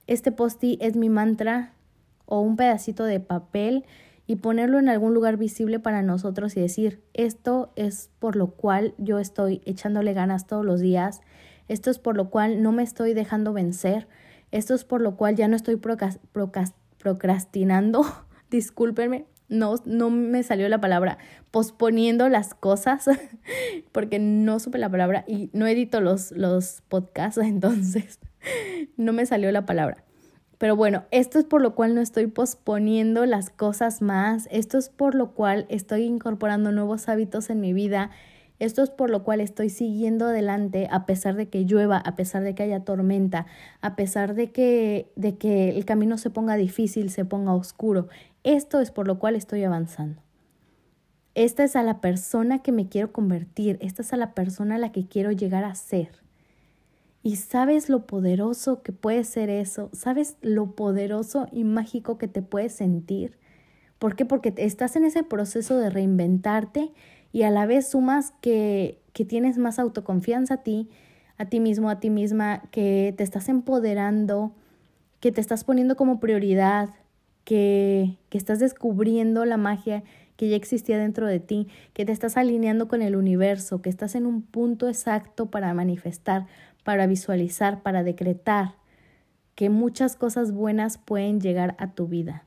este 0.06 0.32
posti 0.32 0.76
es 0.80 0.96
mi 0.96 1.08
mantra 1.08 1.72
o 2.26 2.40
un 2.40 2.56
pedacito 2.56 3.04
de 3.04 3.20
papel 3.20 3.84
y 4.30 4.36
ponerlo 4.36 4.78
en 4.78 4.88
algún 4.88 5.12
lugar 5.12 5.38
visible 5.38 5.80
para 5.80 6.02
nosotros 6.02 6.56
y 6.56 6.60
decir, 6.60 7.02
esto 7.14 7.72
es 7.74 8.10
por 8.20 8.36
lo 8.36 8.52
cual 8.52 8.94
yo 8.96 9.18
estoy 9.18 9.60
echándole 9.64 10.12
ganas 10.12 10.46
todos 10.46 10.64
los 10.64 10.78
días, 10.78 11.20
esto 11.66 11.90
es 11.90 11.98
por 11.98 12.16
lo 12.16 12.30
cual 12.30 12.62
no 12.62 12.70
me 12.70 12.84
estoy 12.84 13.12
dejando 13.12 13.52
vencer, 13.52 14.06
esto 14.52 14.72
es 14.74 14.84
por 14.84 15.00
lo 15.00 15.16
cual 15.16 15.34
ya 15.34 15.48
no 15.48 15.56
estoy 15.56 15.80
procrastinando, 17.02 18.04
discúlpenme, 18.52 19.26
no, 19.48 19.74
no 19.84 20.10
me 20.10 20.44
salió 20.44 20.68
la 20.68 20.80
palabra, 20.80 21.18
posponiendo 21.50 22.28
las 22.28 22.54
cosas, 22.54 23.10
porque 23.90 24.20
no 24.20 24.60
supe 24.60 24.78
la 24.78 24.90
palabra 24.90 25.24
y 25.26 25.50
no 25.54 25.66
edito 25.66 26.00
los, 26.00 26.30
los 26.30 26.82
podcasts, 26.82 27.38
entonces 27.42 28.20
no 28.96 29.12
me 29.12 29.26
salió 29.26 29.50
la 29.50 29.66
palabra. 29.66 30.04
Pero 30.60 30.76
bueno, 30.76 31.04
esto 31.10 31.38
es 31.38 31.46
por 31.46 31.62
lo 31.62 31.74
cual 31.74 31.94
no 31.94 32.02
estoy 32.02 32.26
posponiendo 32.26 33.24
las 33.24 33.48
cosas 33.48 34.02
más, 34.02 34.46
esto 34.50 34.76
es 34.76 34.90
por 34.90 35.14
lo 35.14 35.30
cual 35.30 35.64
estoy 35.70 36.02
incorporando 36.02 36.70
nuevos 36.70 37.08
hábitos 37.08 37.48
en 37.48 37.62
mi 37.62 37.72
vida, 37.72 38.10
esto 38.58 38.82
es 38.82 38.90
por 38.90 39.08
lo 39.08 39.24
cual 39.24 39.40
estoy 39.40 39.70
siguiendo 39.70 40.26
adelante 40.26 40.86
a 40.90 41.06
pesar 41.06 41.34
de 41.34 41.48
que 41.48 41.64
llueva, 41.64 41.96
a 41.96 42.14
pesar 42.14 42.42
de 42.42 42.54
que 42.54 42.62
haya 42.62 42.84
tormenta, 42.84 43.46
a 43.80 43.96
pesar 43.96 44.34
de 44.34 44.52
que, 44.52 45.10
de 45.16 45.38
que 45.38 45.70
el 45.70 45.86
camino 45.86 46.18
se 46.18 46.28
ponga 46.28 46.56
difícil, 46.56 47.08
se 47.08 47.24
ponga 47.24 47.54
oscuro. 47.54 48.08
Esto 48.44 48.80
es 48.80 48.90
por 48.90 49.06
lo 49.06 49.18
cual 49.18 49.36
estoy 49.36 49.64
avanzando. 49.64 50.20
Esta 51.34 51.64
es 51.64 51.74
a 51.74 51.82
la 51.82 52.02
persona 52.02 52.58
que 52.58 52.72
me 52.72 52.86
quiero 52.86 53.12
convertir, 53.12 53.78
esta 53.80 54.02
es 54.02 54.12
a 54.12 54.18
la 54.18 54.34
persona 54.34 54.74
a 54.74 54.78
la 54.78 54.92
que 54.92 55.06
quiero 55.06 55.32
llegar 55.32 55.64
a 55.64 55.74
ser. 55.74 56.19
Y 57.22 57.36
sabes 57.36 57.88
lo 57.88 58.06
poderoso 58.06 58.82
que 58.82 58.92
puede 58.92 59.24
ser 59.24 59.50
eso, 59.50 59.90
sabes 59.92 60.36
lo 60.40 60.72
poderoso 60.72 61.46
y 61.52 61.64
mágico 61.64 62.16
que 62.16 62.28
te 62.28 62.40
puedes 62.40 62.72
sentir. 62.72 63.36
¿Por 63.98 64.16
qué? 64.16 64.24
Porque 64.24 64.54
estás 64.56 64.96
en 64.96 65.04
ese 65.04 65.22
proceso 65.22 65.76
de 65.76 65.90
reinventarte 65.90 66.92
y 67.32 67.42
a 67.42 67.50
la 67.50 67.66
vez 67.66 67.90
sumas 67.90 68.32
que, 68.40 69.02
que 69.12 69.26
tienes 69.26 69.58
más 69.58 69.78
autoconfianza 69.78 70.54
a 70.54 70.62
ti, 70.62 70.88
a 71.36 71.44
ti 71.44 71.60
mismo, 71.60 71.90
a 71.90 72.00
ti 72.00 72.08
misma, 72.08 72.62
que 72.70 73.14
te 73.16 73.22
estás 73.22 73.50
empoderando, 73.50 74.52
que 75.20 75.30
te 75.30 75.42
estás 75.42 75.64
poniendo 75.64 75.96
como 75.96 76.20
prioridad, 76.20 76.88
que, 77.44 78.16
que 78.30 78.38
estás 78.38 78.58
descubriendo 78.58 79.44
la 79.44 79.58
magia 79.58 80.02
que 80.40 80.48
ya 80.48 80.56
existía 80.56 80.96
dentro 80.96 81.26
de 81.26 81.38
ti, 81.38 81.68
que 81.92 82.06
te 82.06 82.12
estás 82.12 82.38
alineando 82.38 82.88
con 82.88 83.02
el 83.02 83.14
universo, 83.14 83.82
que 83.82 83.90
estás 83.90 84.14
en 84.14 84.24
un 84.24 84.40
punto 84.40 84.88
exacto 84.88 85.50
para 85.50 85.74
manifestar, 85.74 86.46
para 86.82 87.06
visualizar, 87.06 87.82
para 87.82 88.02
decretar 88.02 88.76
que 89.54 89.68
muchas 89.68 90.16
cosas 90.16 90.52
buenas 90.52 90.96
pueden 90.96 91.42
llegar 91.42 91.76
a 91.78 91.92
tu 91.92 92.08
vida. 92.08 92.44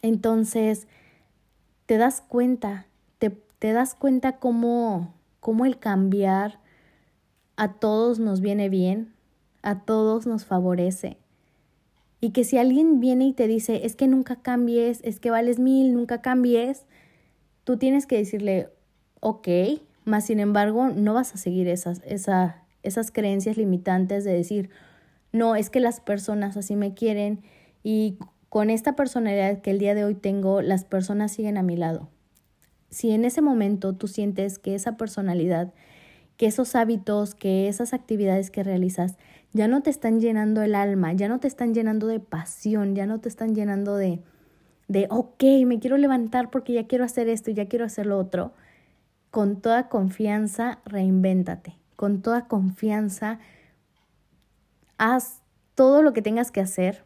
Entonces, 0.00 0.86
te 1.86 1.96
das 1.96 2.20
cuenta, 2.20 2.86
te, 3.18 3.30
te 3.58 3.72
das 3.72 3.96
cuenta 3.96 4.36
cómo, 4.38 5.12
cómo 5.40 5.66
el 5.66 5.76
cambiar 5.80 6.60
a 7.56 7.72
todos 7.72 8.20
nos 8.20 8.40
viene 8.40 8.68
bien, 8.68 9.12
a 9.62 9.80
todos 9.80 10.24
nos 10.24 10.44
favorece. 10.44 11.18
Y 12.20 12.30
que 12.30 12.44
si 12.44 12.58
alguien 12.58 13.00
viene 13.00 13.26
y 13.26 13.32
te 13.32 13.46
dice, 13.46 13.86
es 13.86 13.96
que 13.96 14.06
nunca 14.06 14.36
cambies, 14.36 15.00
es 15.04 15.20
que 15.20 15.30
vales 15.30 15.58
mil, 15.58 15.94
nunca 15.94 16.20
cambies, 16.20 16.84
tú 17.64 17.78
tienes 17.78 18.06
que 18.06 18.18
decirle, 18.18 18.68
ok, 19.20 19.48
más 20.04 20.26
sin 20.26 20.40
embargo 20.40 20.88
no 20.88 21.14
vas 21.14 21.34
a 21.34 21.38
seguir 21.38 21.68
esas, 21.68 22.02
esa, 22.04 22.62
esas 22.82 23.10
creencias 23.10 23.56
limitantes 23.56 24.24
de 24.24 24.32
decir, 24.32 24.70
no, 25.32 25.56
es 25.56 25.70
que 25.70 25.80
las 25.80 26.00
personas 26.00 26.56
así 26.56 26.76
me 26.76 26.94
quieren 26.94 27.42
y 27.82 28.18
con 28.48 28.68
esta 28.68 28.96
personalidad 28.96 29.60
que 29.62 29.70
el 29.70 29.78
día 29.78 29.94
de 29.94 30.04
hoy 30.04 30.14
tengo, 30.14 30.60
las 30.60 30.84
personas 30.84 31.32
siguen 31.32 31.56
a 31.56 31.62
mi 31.62 31.76
lado. 31.76 32.08
Si 32.90 33.12
en 33.12 33.24
ese 33.24 33.40
momento 33.40 33.94
tú 33.94 34.08
sientes 34.08 34.58
que 34.58 34.74
esa 34.74 34.96
personalidad, 34.96 35.72
que 36.36 36.46
esos 36.46 36.74
hábitos, 36.74 37.36
que 37.36 37.68
esas 37.68 37.94
actividades 37.94 38.50
que 38.50 38.64
realizas 38.64 39.16
ya 39.52 39.68
no 39.68 39.82
te 39.82 39.90
están 39.90 40.20
llenando 40.20 40.62
el 40.62 40.74
alma, 40.74 41.12
ya 41.12 41.28
no 41.28 41.40
te 41.40 41.48
están 41.48 41.74
llenando 41.74 42.06
de 42.06 42.20
pasión, 42.20 42.94
ya 42.94 43.06
no 43.06 43.20
te 43.20 43.28
están 43.28 43.54
llenando 43.54 43.96
de, 43.96 44.20
de, 44.88 45.06
ok, 45.10 45.42
me 45.66 45.80
quiero 45.80 45.96
levantar 45.96 46.50
porque 46.50 46.72
ya 46.72 46.86
quiero 46.86 47.04
hacer 47.04 47.28
esto 47.28 47.50
y 47.50 47.54
ya 47.54 47.66
quiero 47.66 47.84
hacer 47.84 48.06
lo 48.06 48.18
otro, 48.18 48.52
con 49.30 49.60
toda 49.60 49.88
confianza, 49.88 50.80
reinvéntate, 50.84 51.76
con 51.96 52.22
toda 52.22 52.46
confianza, 52.46 53.38
haz 54.98 55.40
todo 55.74 56.02
lo 56.02 56.12
que 56.12 56.22
tengas 56.22 56.50
que 56.50 56.60
hacer 56.60 57.04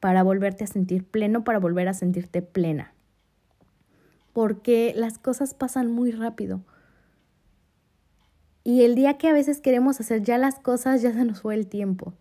para 0.00 0.22
volverte 0.22 0.64
a 0.64 0.66
sentir 0.66 1.04
pleno, 1.04 1.44
para 1.44 1.58
volver 1.58 1.88
a 1.88 1.94
sentirte 1.94 2.42
plena. 2.42 2.92
Porque 4.32 4.92
las 4.96 5.18
cosas 5.18 5.54
pasan 5.54 5.90
muy 5.90 6.10
rápido. 6.10 6.60
Y 8.64 8.82
el 8.82 8.94
día 8.94 9.18
que 9.18 9.28
a 9.28 9.32
veces 9.34 9.60
queremos 9.60 10.00
hacer 10.00 10.22
ya 10.22 10.38
las 10.38 10.58
cosas, 10.58 11.02
ya 11.02 11.12
se 11.12 11.24
nos 11.24 11.42
fue 11.42 11.54
el 11.54 11.66
tiempo. 11.66 12.14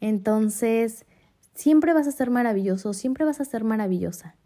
Entonces, 0.00 1.04
siempre 1.54 1.92
vas 1.92 2.06
a 2.06 2.12
ser 2.12 2.30
maravilloso, 2.30 2.92
siempre 2.92 3.24
vas 3.24 3.40
a 3.40 3.44
ser 3.44 3.64
maravillosa. 3.64 4.36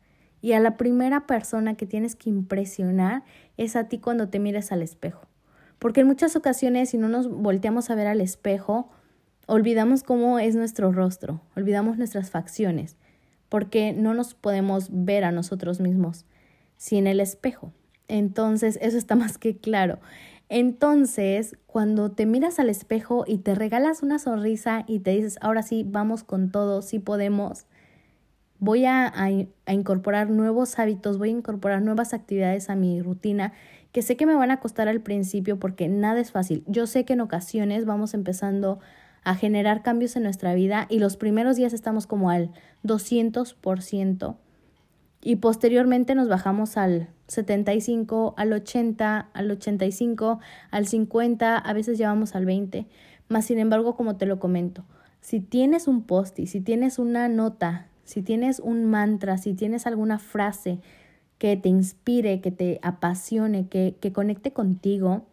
Y 0.40 0.52
a 0.52 0.60
la 0.60 0.78
primera 0.78 1.26
persona 1.26 1.74
que 1.74 1.86
tienes 1.86 2.16
que 2.16 2.30
impresionar 2.30 3.24
es 3.58 3.76
a 3.76 3.88
ti 3.88 3.98
cuando 3.98 4.30
te 4.30 4.38
mires 4.38 4.72
al 4.72 4.80
espejo. 4.80 5.28
Porque 5.78 6.00
en 6.00 6.06
muchas 6.06 6.36
ocasiones, 6.36 6.90
si 6.90 6.98
no 6.98 7.08
nos 7.08 7.28
volteamos 7.28 7.90
a 7.90 7.94
ver 7.94 8.06
al 8.06 8.22
espejo, 8.22 8.90
olvidamos 9.46 10.02
cómo 10.02 10.38
es 10.38 10.54
nuestro 10.54 10.92
rostro, 10.92 11.42
olvidamos 11.56 11.98
nuestras 11.98 12.30
facciones, 12.30 12.96
porque 13.48 13.92
no 13.92 14.14
nos 14.14 14.34
podemos 14.34 14.88
ver 14.90 15.24
a 15.24 15.32
nosotros 15.32 15.80
mismos 15.80 16.24
sin 16.76 17.06
el 17.06 17.20
espejo. 17.20 17.72
Entonces, 18.08 18.78
eso 18.80 18.96
está 18.96 19.16
más 19.16 19.36
que 19.36 19.56
claro. 19.56 19.98
Entonces, 20.52 21.56
cuando 21.68 22.10
te 22.10 22.26
miras 22.26 22.58
al 22.58 22.70
espejo 22.70 23.22
y 23.24 23.38
te 23.38 23.54
regalas 23.54 24.02
una 24.02 24.18
sonrisa 24.18 24.82
y 24.88 24.98
te 24.98 25.12
dices, 25.12 25.38
ahora 25.40 25.62
sí, 25.62 25.86
vamos 25.86 26.24
con 26.24 26.50
todo, 26.50 26.82
sí 26.82 26.98
podemos, 26.98 27.66
voy 28.58 28.84
a, 28.84 29.12
incorporar 29.68 30.28
nuevos 30.28 30.76
hábitos, 30.80 31.18
voy 31.18 31.28
a 31.28 31.32
incorporar 31.38 31.82
nuevas 31.82 32.12
actividades 32.14 32.68
a 32.68 32.74
mi 32.74 33.00
rutina 33.00 33.52
que 33.92 34.02
sé 34.02 34.16
que 34.16 34.26
me 34.26 34.34
van 34.34 34.50
a 34.50 34.58
costar 34.58 34.88
al 34.88 35.00
principio 35.00 35.60
porque 35.60 35.86
nada 35.86 36.18
es 36.18 36.32
fácil. 36.32 36.64
Yo 36.66 36.88
sé 36.88 37.04
que 37.04 37.12
en 37.12 37.20
ocasiones 37.20 37.84
vamos 37.84 38.12
empezando 38.12 38.80
a 39.22 39.36
generar 39.36 39.82
cambios 39.82 40.16
en 40.16 40.24
nuestra 40.24 40.52
vida 40.54 40.86
y 40.88 40.98
los 40.98 41.16
primeros 41.16 41.56
días 41.56 41.72
estamos 41.72 42.08
como 42.08 42.28
al 42.28 42.50
200% 42.82 44.36
y 45.22 45.36
posteriormente 45.36 46.14
nos 46.14 46.28
bajamos 46.28 46.76
al 46.76 47.08
75, 47.28 48.34
al 48.36 48.52
80, 48.52 49.28
al 49.32 49.50
85, 49.50 50.40
al 50.70 50.86
50, 50.86 51.58
a 51.58 51.72
veces 51.72 51.98
llevamos 51.98 52.34
al 52.34 52.46
20. 52.46 52.86
Más 53.28 53.44
sin 53.44 53.58
embargo, 53.58 53.96
como 53.96 54.16
te 54.16 54.26
lo 54.26 54.40
comento, 54.40 54.84
si 55.20 55.40
tienes 55.40 55.86
un 55.86 56.02
post 56.02 56.38
si 56.46 56.60
tienes 56.60 56.98
una 56.98 57.28
nota, 57.28 57.86
si 58.04 58.22
tienes 58.22 58.58
un 58.58 58.86
mantra, 58.86 59.36
si 59.36 59.54
tienes 59.54 59.86
alguna 59.86 60.18
frase 60.18 60.80
que 61.38 61.56
te 61.56 61.68
inspire, 61.68 62.40
que 62.40 62.50
te 62.50 62.80
apasione, 62.82 63.68
que, 63.68 63.96
que 64.00 64.12
conecte 64.12 64.52
contigo, 64.52 65.26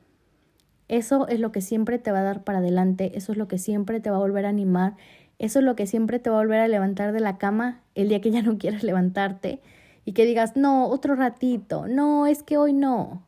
eso 0.88 1.28
es 1.28 1.40
lo 1.40 1.52
que 1.52 1.62
siempre 1.62 1.98
te 1.98 2.12
va 2.12 2.20
a 2.20 2.24
dar 2.24 2.44
para 2.44 2.60
adelante, 2.60 3.12
eso 3.16 3.32
es 3.32 3.38
lo 3.38 3.48
que 3.48 3.58
siempre 3.58 4.00
te 4.00 4.10
va 4.10 4.18
a 4.18 4.20
volver 4.20 4.46
a 4.46 4.50
animar, 4.50 4.96
eso 5.40 5.60
es 5.60 5.66
lo 5.66 5.76
que 5.76 5.88
siempre 5.88 6.20
te 6.20 6.30
va 6.30 6.38
a 6.38 6.40
volver 6.40 6.60
a 6.60 6.68
levantar 6.68 7.14
de 7.14 7.20
la 7.20 7.38
cama 7.38 7.82
el 7.96 8.10
día 8.10 8.22
que 8.22 8.32
ya 8.32 8.42
no 8.42 8.58
quieres 8.58 8.84
levantarte 8.84 9.62
y 10.08 10.14
que 10.14 10.26
digas, 10.26 10.56
no, 10.56 10.88
otro 10.88 11.16
ratito, 11.16 11.86
no, 11.86 12.28
es 12.28 12.42
que 12.42 12.58
hoy 12.58 12.72
no. 12.72 13.28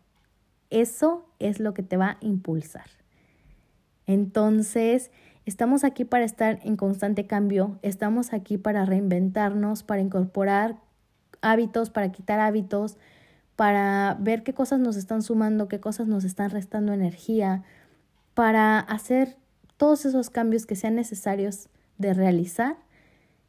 Eso 0.70 1.26
es 1.38 1.60
lo 1.60 1.74
que 1.74 1.84
te 1.84 1.98
va 1.98 2.12
a 2.12 2.18
impulsar. 2.22 2.86
Entonces, 4.08 5.12
estamos 5.46 5.84
aquí 5.84 6.06
para 6.06 6.24
estar 6.24 6.62
en 6.64 6.78
constante 6.78 7.28
cambio, 7.28 7.78
estamos 7.82 8.32
aquí 8.32 8.58
para 8.58 8.86
reinventarnos, 8.86 9.84
para 9.84 10.00
incorporar 10.00 10.78
hábitos, 11.42 11.90
para 11.90 12.14
quitar 12.14 12.40
hábitos, 12.40 12.96
para 13.58 14.16
ver 14.18 14.44
qué 14.44 14.54
cosas 14.54 14.80
nos 14.80 14.96
están 14.96 15.22
sumando, 15.22 15.68
qué 15.68 15.82
cosas 15.82 16.08
nos 16.08 16.24
están 16.24 16.50
restando 16.50 16.94
energía, 16.94 17.62
para 18.36 18.80
hacer 18.80 19.36
todos 19.76 20.06
esos 20.06 20.30
cambios 20.30 20.66
que 20.66 20.78
sean 20.78 20.96
necesarios 20.96 21.68
de 21.98 22.14
realizar 22.14 22.78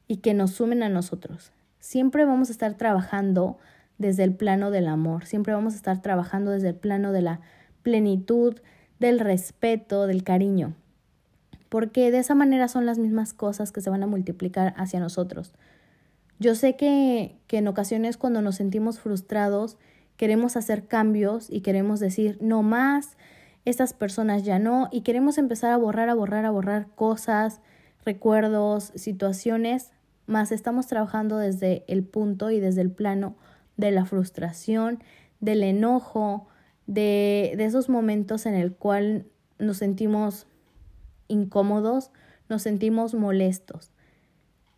y 0.09 0.17
que 0.17 0.35
nos 0.35 0.51
sumen 0.51 0.83
a 0.83 0.89
nosotros. 0.89 1.53
Siempre 1.81 2.25
vamos 2.25 2.49
a 2.49 2.53
estar 2.53 2.75
trabajando 2.75 3.59
desde 3.99 4.25
el 4.25 4.35
plano 4.35 4.71
del 4.71 4.87
amor, 4.87 5.27
siempre 5.27 5.53
vamos 5.53 5.75
a 5.75 5.77
estar 5.77 6.01
trabajando 6.01 6.51
desde 6.53 6.69
el 6.69 6.75
plano 6.75 7.13
de 7.13 7.23
la 7.23 7.41
plenitud, 7.83 8.61
del 8.99 9.19
respeto, 9.19 10.07
del 10.07 10.23
cariño, 10.23 10.75
porque 11.69 12.11
de 12.11 12.19
esa 12.19 12.35
manera 12.35 12.69
son 12.69 12.87
las 12.87 12.99
mismas 12.99 13.33
cosas 13.35 13.73
que 13.73 13.81
se 13.81 13.91
van 13.91 14.03
a 14.03 14.07
multiplicar 14.07 14.75
hacia 14.77 15.01
nosotros. 15.01 15.53
Yo 16.39 16.55
sé 16.55 16.77
que, 16.77 17.37
que 17.47 17.59
en 17.59 17.69
ocasiones 17.69 18.17
cuando 18.17 18.41
nos 18.41 18.57
sentimos 18.57 19.01
frustrados, 19.01 19.77
queremos 20.17 20.57
hacer 20.57 20.87
cambios 20.87 21.51
y 21.51 21.61
queremos 21.61 22.01
decir, 22.01 22.39
no 22.41 22.63
más, 22.63 23.17
estas 23.65 23.93
personas 23.93 24.45
ya 24.45 24.59
no, 24.59 24.89
y 24.91 25.03
queremos 25.03 25.39
empezar 25.39 25.73
a 25.73 25.77
borrar, 25.77 26.09
a 26.09 26.15
borrar, 26.15 26.45
a 26.45 26.51
borrar 26.51 26.89
cosas, 26.95 27.61
recuerdos, 28.05 28.93
situaciones, 28.95 29.93
más 30.31 30.53
estamos 30.53 30.87
trabajando 30.87 31.37
desde 31.37 31.85
el 31.89 32.05
punto 32.05 32.51
y 32.51 32.61
desde 32.61 32.81
el 32.81 32.91
plano 32.91 33.35
de 33.77 33.91
la 33.91 34.07
frustración, 34.07 35.03
del 35.41 35.63
enojo, 35.63 36.47
de, 36.87 37.55
de 37.57 37.65
esos 37.65 37.89
momentos 37.89 38.47
en 38.47 38.55
el 38.55 38.73
cual 38.73 39.27
nos 39.59 39.79
sentimos 39.79 40.47
incómodos, 41.29 42.11
nos 42.49 42.63
sentimos 42.63 43.15
molestos. 43.15 43.91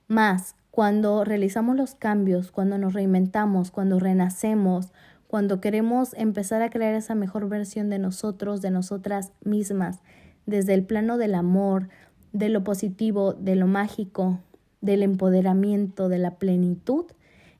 Más, 0.08 0.56
cuando 0.70 1.24
realizamos 1.24 1.76
los 1.76 1.94
cambios, 1.94 2.50
cuando 2.50 2.78
nos 2.78 2.94
reinventamos, 2.94 3.70
cuando 3.70 3.98
renacemos, 3.98 4.92
cuando 5.26 5.60
queremos 5.60 6.14
empezar 6.14 6.62
a 6.62 6.70
crear 6.70 6.94
esa 6.94 7.14
mejor 7.14 7.48
versión 7.48 7.90
de 7.90 7.98
nosotros, 7.98 8.62
de 8.62 8.70
nosotras 8.70 9.32
mismas, 9.44 10.00
desde 10.46 10.74
el 10.74 10.84
plano 10.84 11.18
del 11.18 11.34
amor, 11.34 11.88
de 12.32 12.48
lo 12.48 12.64
positivo, 12.64 13.34
de 13.34 13.56
lo 13.56 13.66
mágico, 13.66 14.40
del 14.82 15.02
empoderamiento, 15.02 16.10
de 16.10 16.18
la 16.18 16.32
plenitud, 16.32 17.06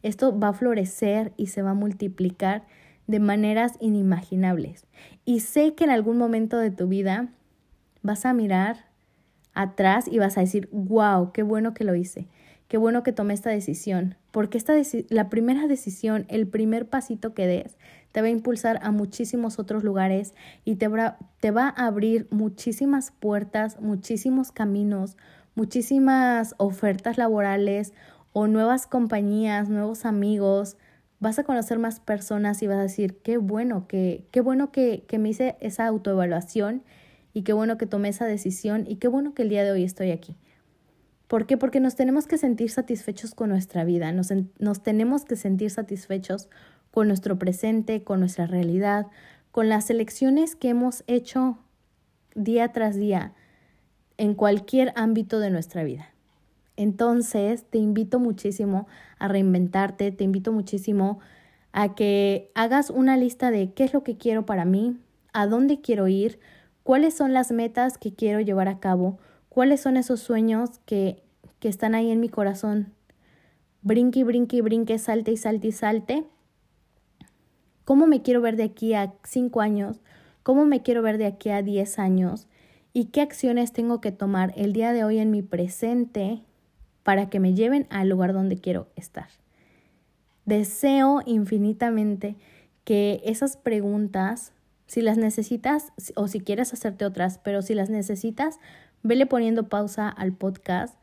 esto 0.02 0.38
va 0.38 0.48
a 0.48 0.52
florecer 0.52 1.32
y 1.38 1.46
se 1.46 1.62
va 1.62 1.70
a 1.70 1.74
multiplicar 1.74 2.64
de 3.06 3.20
maneras 3.20 3.72
inimaginables. 3.80 4.84
Y 5.24 5.40
sé 5.40 5.74
que 5.74 5.84
en 5.84 5.90
algún 5.90 6.18
momento 6.18 6.58
de 6.58 6.70
tu 6.70 6.88
vida 6.88 7.28
vas 8.02 8.26
a 8.26 8.34
mirar 8.34 8.84
atrás 9.54 10.06
y 10.06 10.18
vas 10.18 10.36
a 10.36 10.40
decir, 10.42 10.68
wow, 10.72 11.32
qué 11.32 11.42
bueno 11.42 11.72
que 11.72 11.84
lo 11.84 11.94
hice 11.94 12.26
qué 12.72 12.78
bueno 12.78 13.02
que 13.02 13.12
tomé 13.12 13.34
esta 13.34 13.50
decisión, 13.50 14.14
porque 14.30 14.56
esta 14.56 14.72
la 15.10 15.28
primera 15.28 15.66
decisión, 15.66 16.24
el 16.28 16.46
primer 16.46 16.88
pasito 16.88 17.34
que 17.34 17.46
des, 17.46 17.76
te 18.12 18.22
va 18.22 18.28
a 18.28 18.30
impulsar 18.30 18.78
a 18.80 18.90
muchísimos 18.90 19.58
otros 19.58 19.84
lugares 19.84 20.32
y 20.64 20.76
te 20.76 20.88
te 21.40 21.50
va 21.50 21.68
a 21.68 21.86
abrir 21.86 22.28
muchísimas 22.30 23.10
puertas, 23.10 23.78
muchísimos 23.82 24.52
caminos, 24.52 25.18
muchísimas 25.54 26.54
ofertas 26.58 27.18
laborales 27.18 27.92
o 28.32 28.46
nuevas 28.46 28.86
compañías, 28.86 29.68
nuevos 29.68 30.04
amigos. 30.04 30.76
Vas 31.20 31.38
a 31.38 31.44
conocer 31.44 31.78
más 31.78 32.00
personas 32.00 32.62
y 32.62 32.66
vas 32.66 32.78
a 32.78 32.82
decir, 32.82 33.18
qué 33.22 33.36
bueno 33.36 33.86
que, 33.86 34.26
qué 34.30 34.40
bueno 34.40 34.72
que, 34.72 35.04
que 35.06 35.18
me 35.18 35.28
hice 35.28 35.56
esa 35.60 35.86
autoevaluación 35.86 36.82
y 37.32 37.42
qué 37.42 37.52
bueno 37.52 37.78
que 37.78 37.86
tomé 37.86 38.08
esa 38.08 38.26
decisión 38.26 38.84
y 38.86 38.96
qué 38.96 39.08
bueno 39.08 39.34
que 39.34 39.42
el 39.42 39.48
día 39.48 39.64
de 39.64 39.72
hoy 39.72 39.84
estoy 39.84 40.10
aquí 40.10 40.36
¿Por 41.32 41.46
qué? 41.46 41.56
Porque 41.56 41.80
nos 41.80 41.96
tenemos 41.96 42.26
que 42.26 42.36
sentir 42.36 42.68
satisfechos 42.68 43.34
con 43.34 43.48
nuestra 43.48 43.84
vida, 43.84 44.12
nos, 44.12 44.28
nos 44.58 44.82
tenemos 44.82 45.24
que 45.24 45.36
sentir 45.36 45.70
satisfechos 45.70 46.50
con 46.90 47.08
nuestro 47.08 47.38
presente, 47.38 48.04
con 48.04 48.20
nuestra 48.20 48.44
realidad, 48.44 49.06
con 49.50 49.70
las 49.70 49.88
elecciones 49.88 50.56
que 50.56 50.68
hemos 50.68 51.04
hecho 51.06 51.56
día 52.34 52.72
tras 52.72 52.96
día 52.96 53.32
en 54.18 54.34
cualquier 54.34 54.92
ámbito 54.96 55.40
de 55.40 55.50
nuestra 55.50 55.84
vida. 55.84 56.10
Entonces, 56.76 57.64
te 57.68 57.78
invito 57.78 58.18
muchísimo 58.18 58.86
a 59.18 59.28
reinventarte, 59.28 60.10
te 60.10 60.24
invito 60.24 60.52
muchísimo 60.52 61.20
a 61.72 61.94
que 61.94 62.50
hagas 62.54 62.90
una 62.90 63.16
lista 63.16 63.50
de 63.50 63.72
qué 63.72 63.84
es 63.84 63.92
lo 63.92 64.02
que 64.02 64.16
quiero 64.16 64.46
para 64.46 64.64
mí, 64.64 64.96
a 65.32 65.46
dónde 65.46 65.80
quiero 65.80 66.08
ir, 66.08 66.38
cuáles 66.82 67.14
son 67.14 67.32
las 67.32 67.52
metas 67.52 67.98
que 67.98 68.14
quiero 68.14 68.40
llevar 68.40 68.68
a 68.68 68.80
cabo, 68.80 69.18
cuáles 69.48 69.80
son 69.80 69.96
esos 69.96 70.20
sueños 70.20 70.80
que, 70.86 71.22
que 71.58 71.68
están 71.68 71.94
ahí 71.94 72.10
en 72.10 72.20
mi 72.20 72.28
corazón. 72.28 72.92
Brinque, 73.82 74.24
brinque, 74.24 74.62
brinque, 74.62 74.98
salte 74.98 75.32
y 75.32 75.36
salte 75.36 75.68
y 75.68 75.72
salte. 75.72 76.24
¿Cómo 77.84 78.06
me 78.06 78.22
quiero 78.22 78.40
ver 78.40 78.56
de 78.56 78.64
aquí 78.64 78.94
a 78.94 79.14
cinco 79.24 79.60
años? 79.60 80.00
¿Cómo 80.42 80.64
me 80.64 80.82
quiero 80.82 81.02
ver 81.02 81.18
de 81.18 81.26
aquí 81.26 81.50
a 81.50 81.62
diez 81.62 81.98
años? 81.98 82.46
¿Y 82.94 83.06
qué 83.06 83.22
acciones 83.22 83.72
tengo 83.72 84.02
que 84.02 84.12
tomar 84.12 84.52
el 84.54 84.74
día 84.74 84.92
de 84.92 85.02
hoy 85.02 85.18
en 85.18 85.30
mi 85.30 85.40
presente 85.40 86.42
para 87.02 87.30
que 87.30 87.40
me 87.40 87.54
lleven 87.54 87.86
al 87.88 88.10
lugar 88.10 88.34
donde 88.34 88.58
quiero 88.58 88.88
estar? 88.96 89.28
Deseo 90.44 91.22
infinitamente 91.24 92.36
que 92.84 93.22
esas 93.24 93.56
preguntas, 93.56 94.52
si 94.86 95.00
las 95.00 95.16
necesitas 95.16 95.92
o 96.16 96.28
si 96.28 96.40
quieres 96.40 96.74
hacerte 96.74 97.06
otras, 97.06 97.38
pero 97.38 97.62
si 97.62 97.74
las 97.74 97.88
necesitas, 97.88 98.58
vele 99.02 99.24
poniendo 99.24 99.70
pausa 99.70 100.10
al 100.10 100.32
podcast 100.32 100.94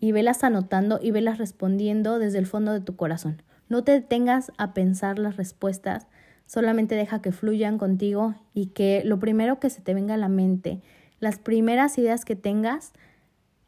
y 0.00 0.10
velas 0.10 0.42
anotando 0.42 0.98
y 1.00 1.12
velas 1.12 1.38
respondiendo 1.38 2.18
desde 2.18 2.38
el 2.38 2.46
fondo 2.46 2.72
de 2.72 2.80
tu 2.80 2.96
corazón. 2.96 3.42
No 3.68 3.84
te 3.84 3.92
detengas 3.92 4.50
a 4.58 4.74
pensar 4.74 5.20
las 5.20 5.36
respuestas, 5.36 6.08
solamente 6.46 6.96
deja 6.96 7.22
que 7.22 7.30
fluyan 7.30 7.78
contigo 7.78 8.34
y 8.52 8.66
que 8.66 9.02
lo 9.04 9.20
primero 9.20 9.60
que 9.60 9.70
se 9.70 9.80
te 9.80 9.94
venga 9.94 10.14
a 10.14 10.16
la 10.16 10.28
mente, 10.28 10.80
las 11.20 11.38
primeras 11.38 11.96
ideas 11.98 12.24
que 12.24 12.36
tengas, 12.36 12.92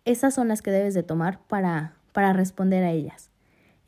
esas 0.04 0.34
son 0.34 0.48
las 0.48 0.62
que 0.62 0.70
debes 0.70 0.94
de 0.94 1.02
tomar 1.02 1.40
para, 1.46 1.94
para 2.12 2.32
responder 2.32 2.82
a 2.82 2.90
ellas. 2.90 3.30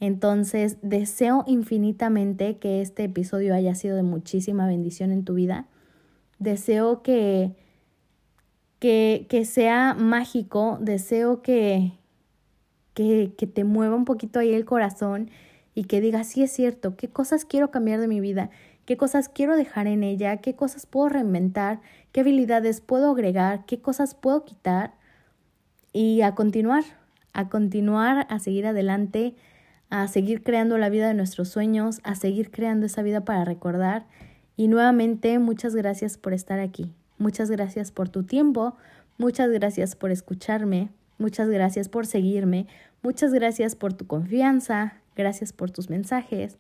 Entonces, 0.00 0.77
deseo 0.83 1.44
infinitamente 1.46 2.59
que 2.59 2.81
este 2.83 3.05
episodio 3.05 3.55
haya 3.55 3.74
sido 3.74 3.96
de 3.96 4.03
muchísima 4.03 4.66
bendición 4.66 5.12
en 5.12 5.24
tu 5.24 5.35
vida. 5.35 5.66
Deseo 6.38 7.03
que, 7.03 7.55
que, 8.79 9.27
que 9.29 9.44
sea 9.44 9.94
mágico, 9.94 10.79
deseo 10.81 11.40
que, 11.42 11.92
que, 12.92 13.35
que 13.38 13.46
te 13.46 13.64
mueva 13.64 13.94
un 13.96 14.05
poquito 14.05 14.40
ahí 14.40 14.53
el 14.53 14.64
corazón 14.64 15.31
y 15.74 15.85
que 15.85 16.00
digas, 16.00 16.29
sí 16.29 16.42
es 16.42 16.53
cierto, 16.53 16.96
qué 16.96 17.09
cosas 17.09 17.44
quiero 17.44 17.70
cambiar 17.70 18.00
de 18.00 18.09
mi 18.09 18.20
vida, 18.20 18.50
qué 18.85 18.96
cosas 18.96 19.29
quiero 19.29 19.57
dejar 19.57 19.87
en 19.87 20.05
ella, 20.05 20.37
qué 20.38 20.55
cosas 20.55 20.87
puedo 20.87 21.09
reinventar, 21.09 21.81
qué 22.14 22.20
habilidades 22.20 22.81
puedo 22.81 23.11
agregar, 23.11 23.66
qué 23.66 23.81
cosas 23.81 24.14
puedo 24.14 24.44
quitar 24.44 24.94
y 25.92 26.20
a 26.20 26.37
continuar, 26.37 26.85
a 27.33 27.48
continuar, 27.48 28.29
a 28.31 28.38
seguir 28.38 28.68
adelante, 28.68 29.35
a 29.90 30.07
seguir 30.07 30.44
creando 30.44 30.79
la 30.79 30.90
vida 30.90 31.09
de 31.09 31.14
nuestros 31.14 31.48
sueños, 31.48 31.98
a 32.05 32.14
seguir 32.14 32.53
creando 32.53 32.87
esa 32.87 33.03
vida 33.03 33.24
para 33.24 33.44
recordar. 33.44 34.07
Y 34.57 34.68
nuevamente, 34.68 35.40
muchas 35.40 35.74
gracias 35.74 36.16
por 36.16 36.35
estar 36.35 36.61
aquí. 36.61 36.92
Muchas 37.18 37.50
gracias 37.50 37.90
por 37.90 38.09
tu 38.09 38.22
tiempo. 38.22 38.77
Muchas 39.18 39.50
gracias 39.50 39.96
por 39.96 40.12
escucharme. 40.12 40.90
Muchas 41.18 41.48
gracias 41.48 41.88
por 41.88 42.07
seguirme. 42.07 42.68
Muchas 43.03 43.33
gracias 43.33 43.74
por 43.74 43.92
tu 43.92 44.07
confianza. 44.07 45.00
Gracias 45.16 45.53
por 45.53 45.72
tus 45.72 45.90
mensajes. 45.90 46.59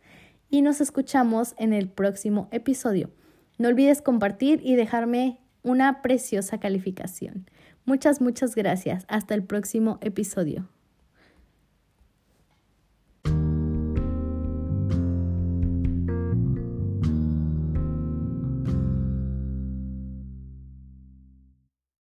Y 0.50 0.62
nos 0.62 0.80
escuchamos 0.80 1.54
en 1.58 1.72
el 1.72 1.88
próximo 1.88 2.48
episodio. 2.50 3.10
No 3.56 3.68
olvides 3.68 4.02
compartir 4.02 4.60
y 4.64 4.74
dejarme 4.74 5.38
una 5.64 6.02
preciosa 6.02 6.60
calificación. 6.60 7.50
Muchas, 7.84 8.20
muchas 8.20 8.54
gracias. 8.54 9.04
Hasta 9.08 9.34
el 9.34 9.42
próximo 9.42 9.98
episodio. 10.00 10.68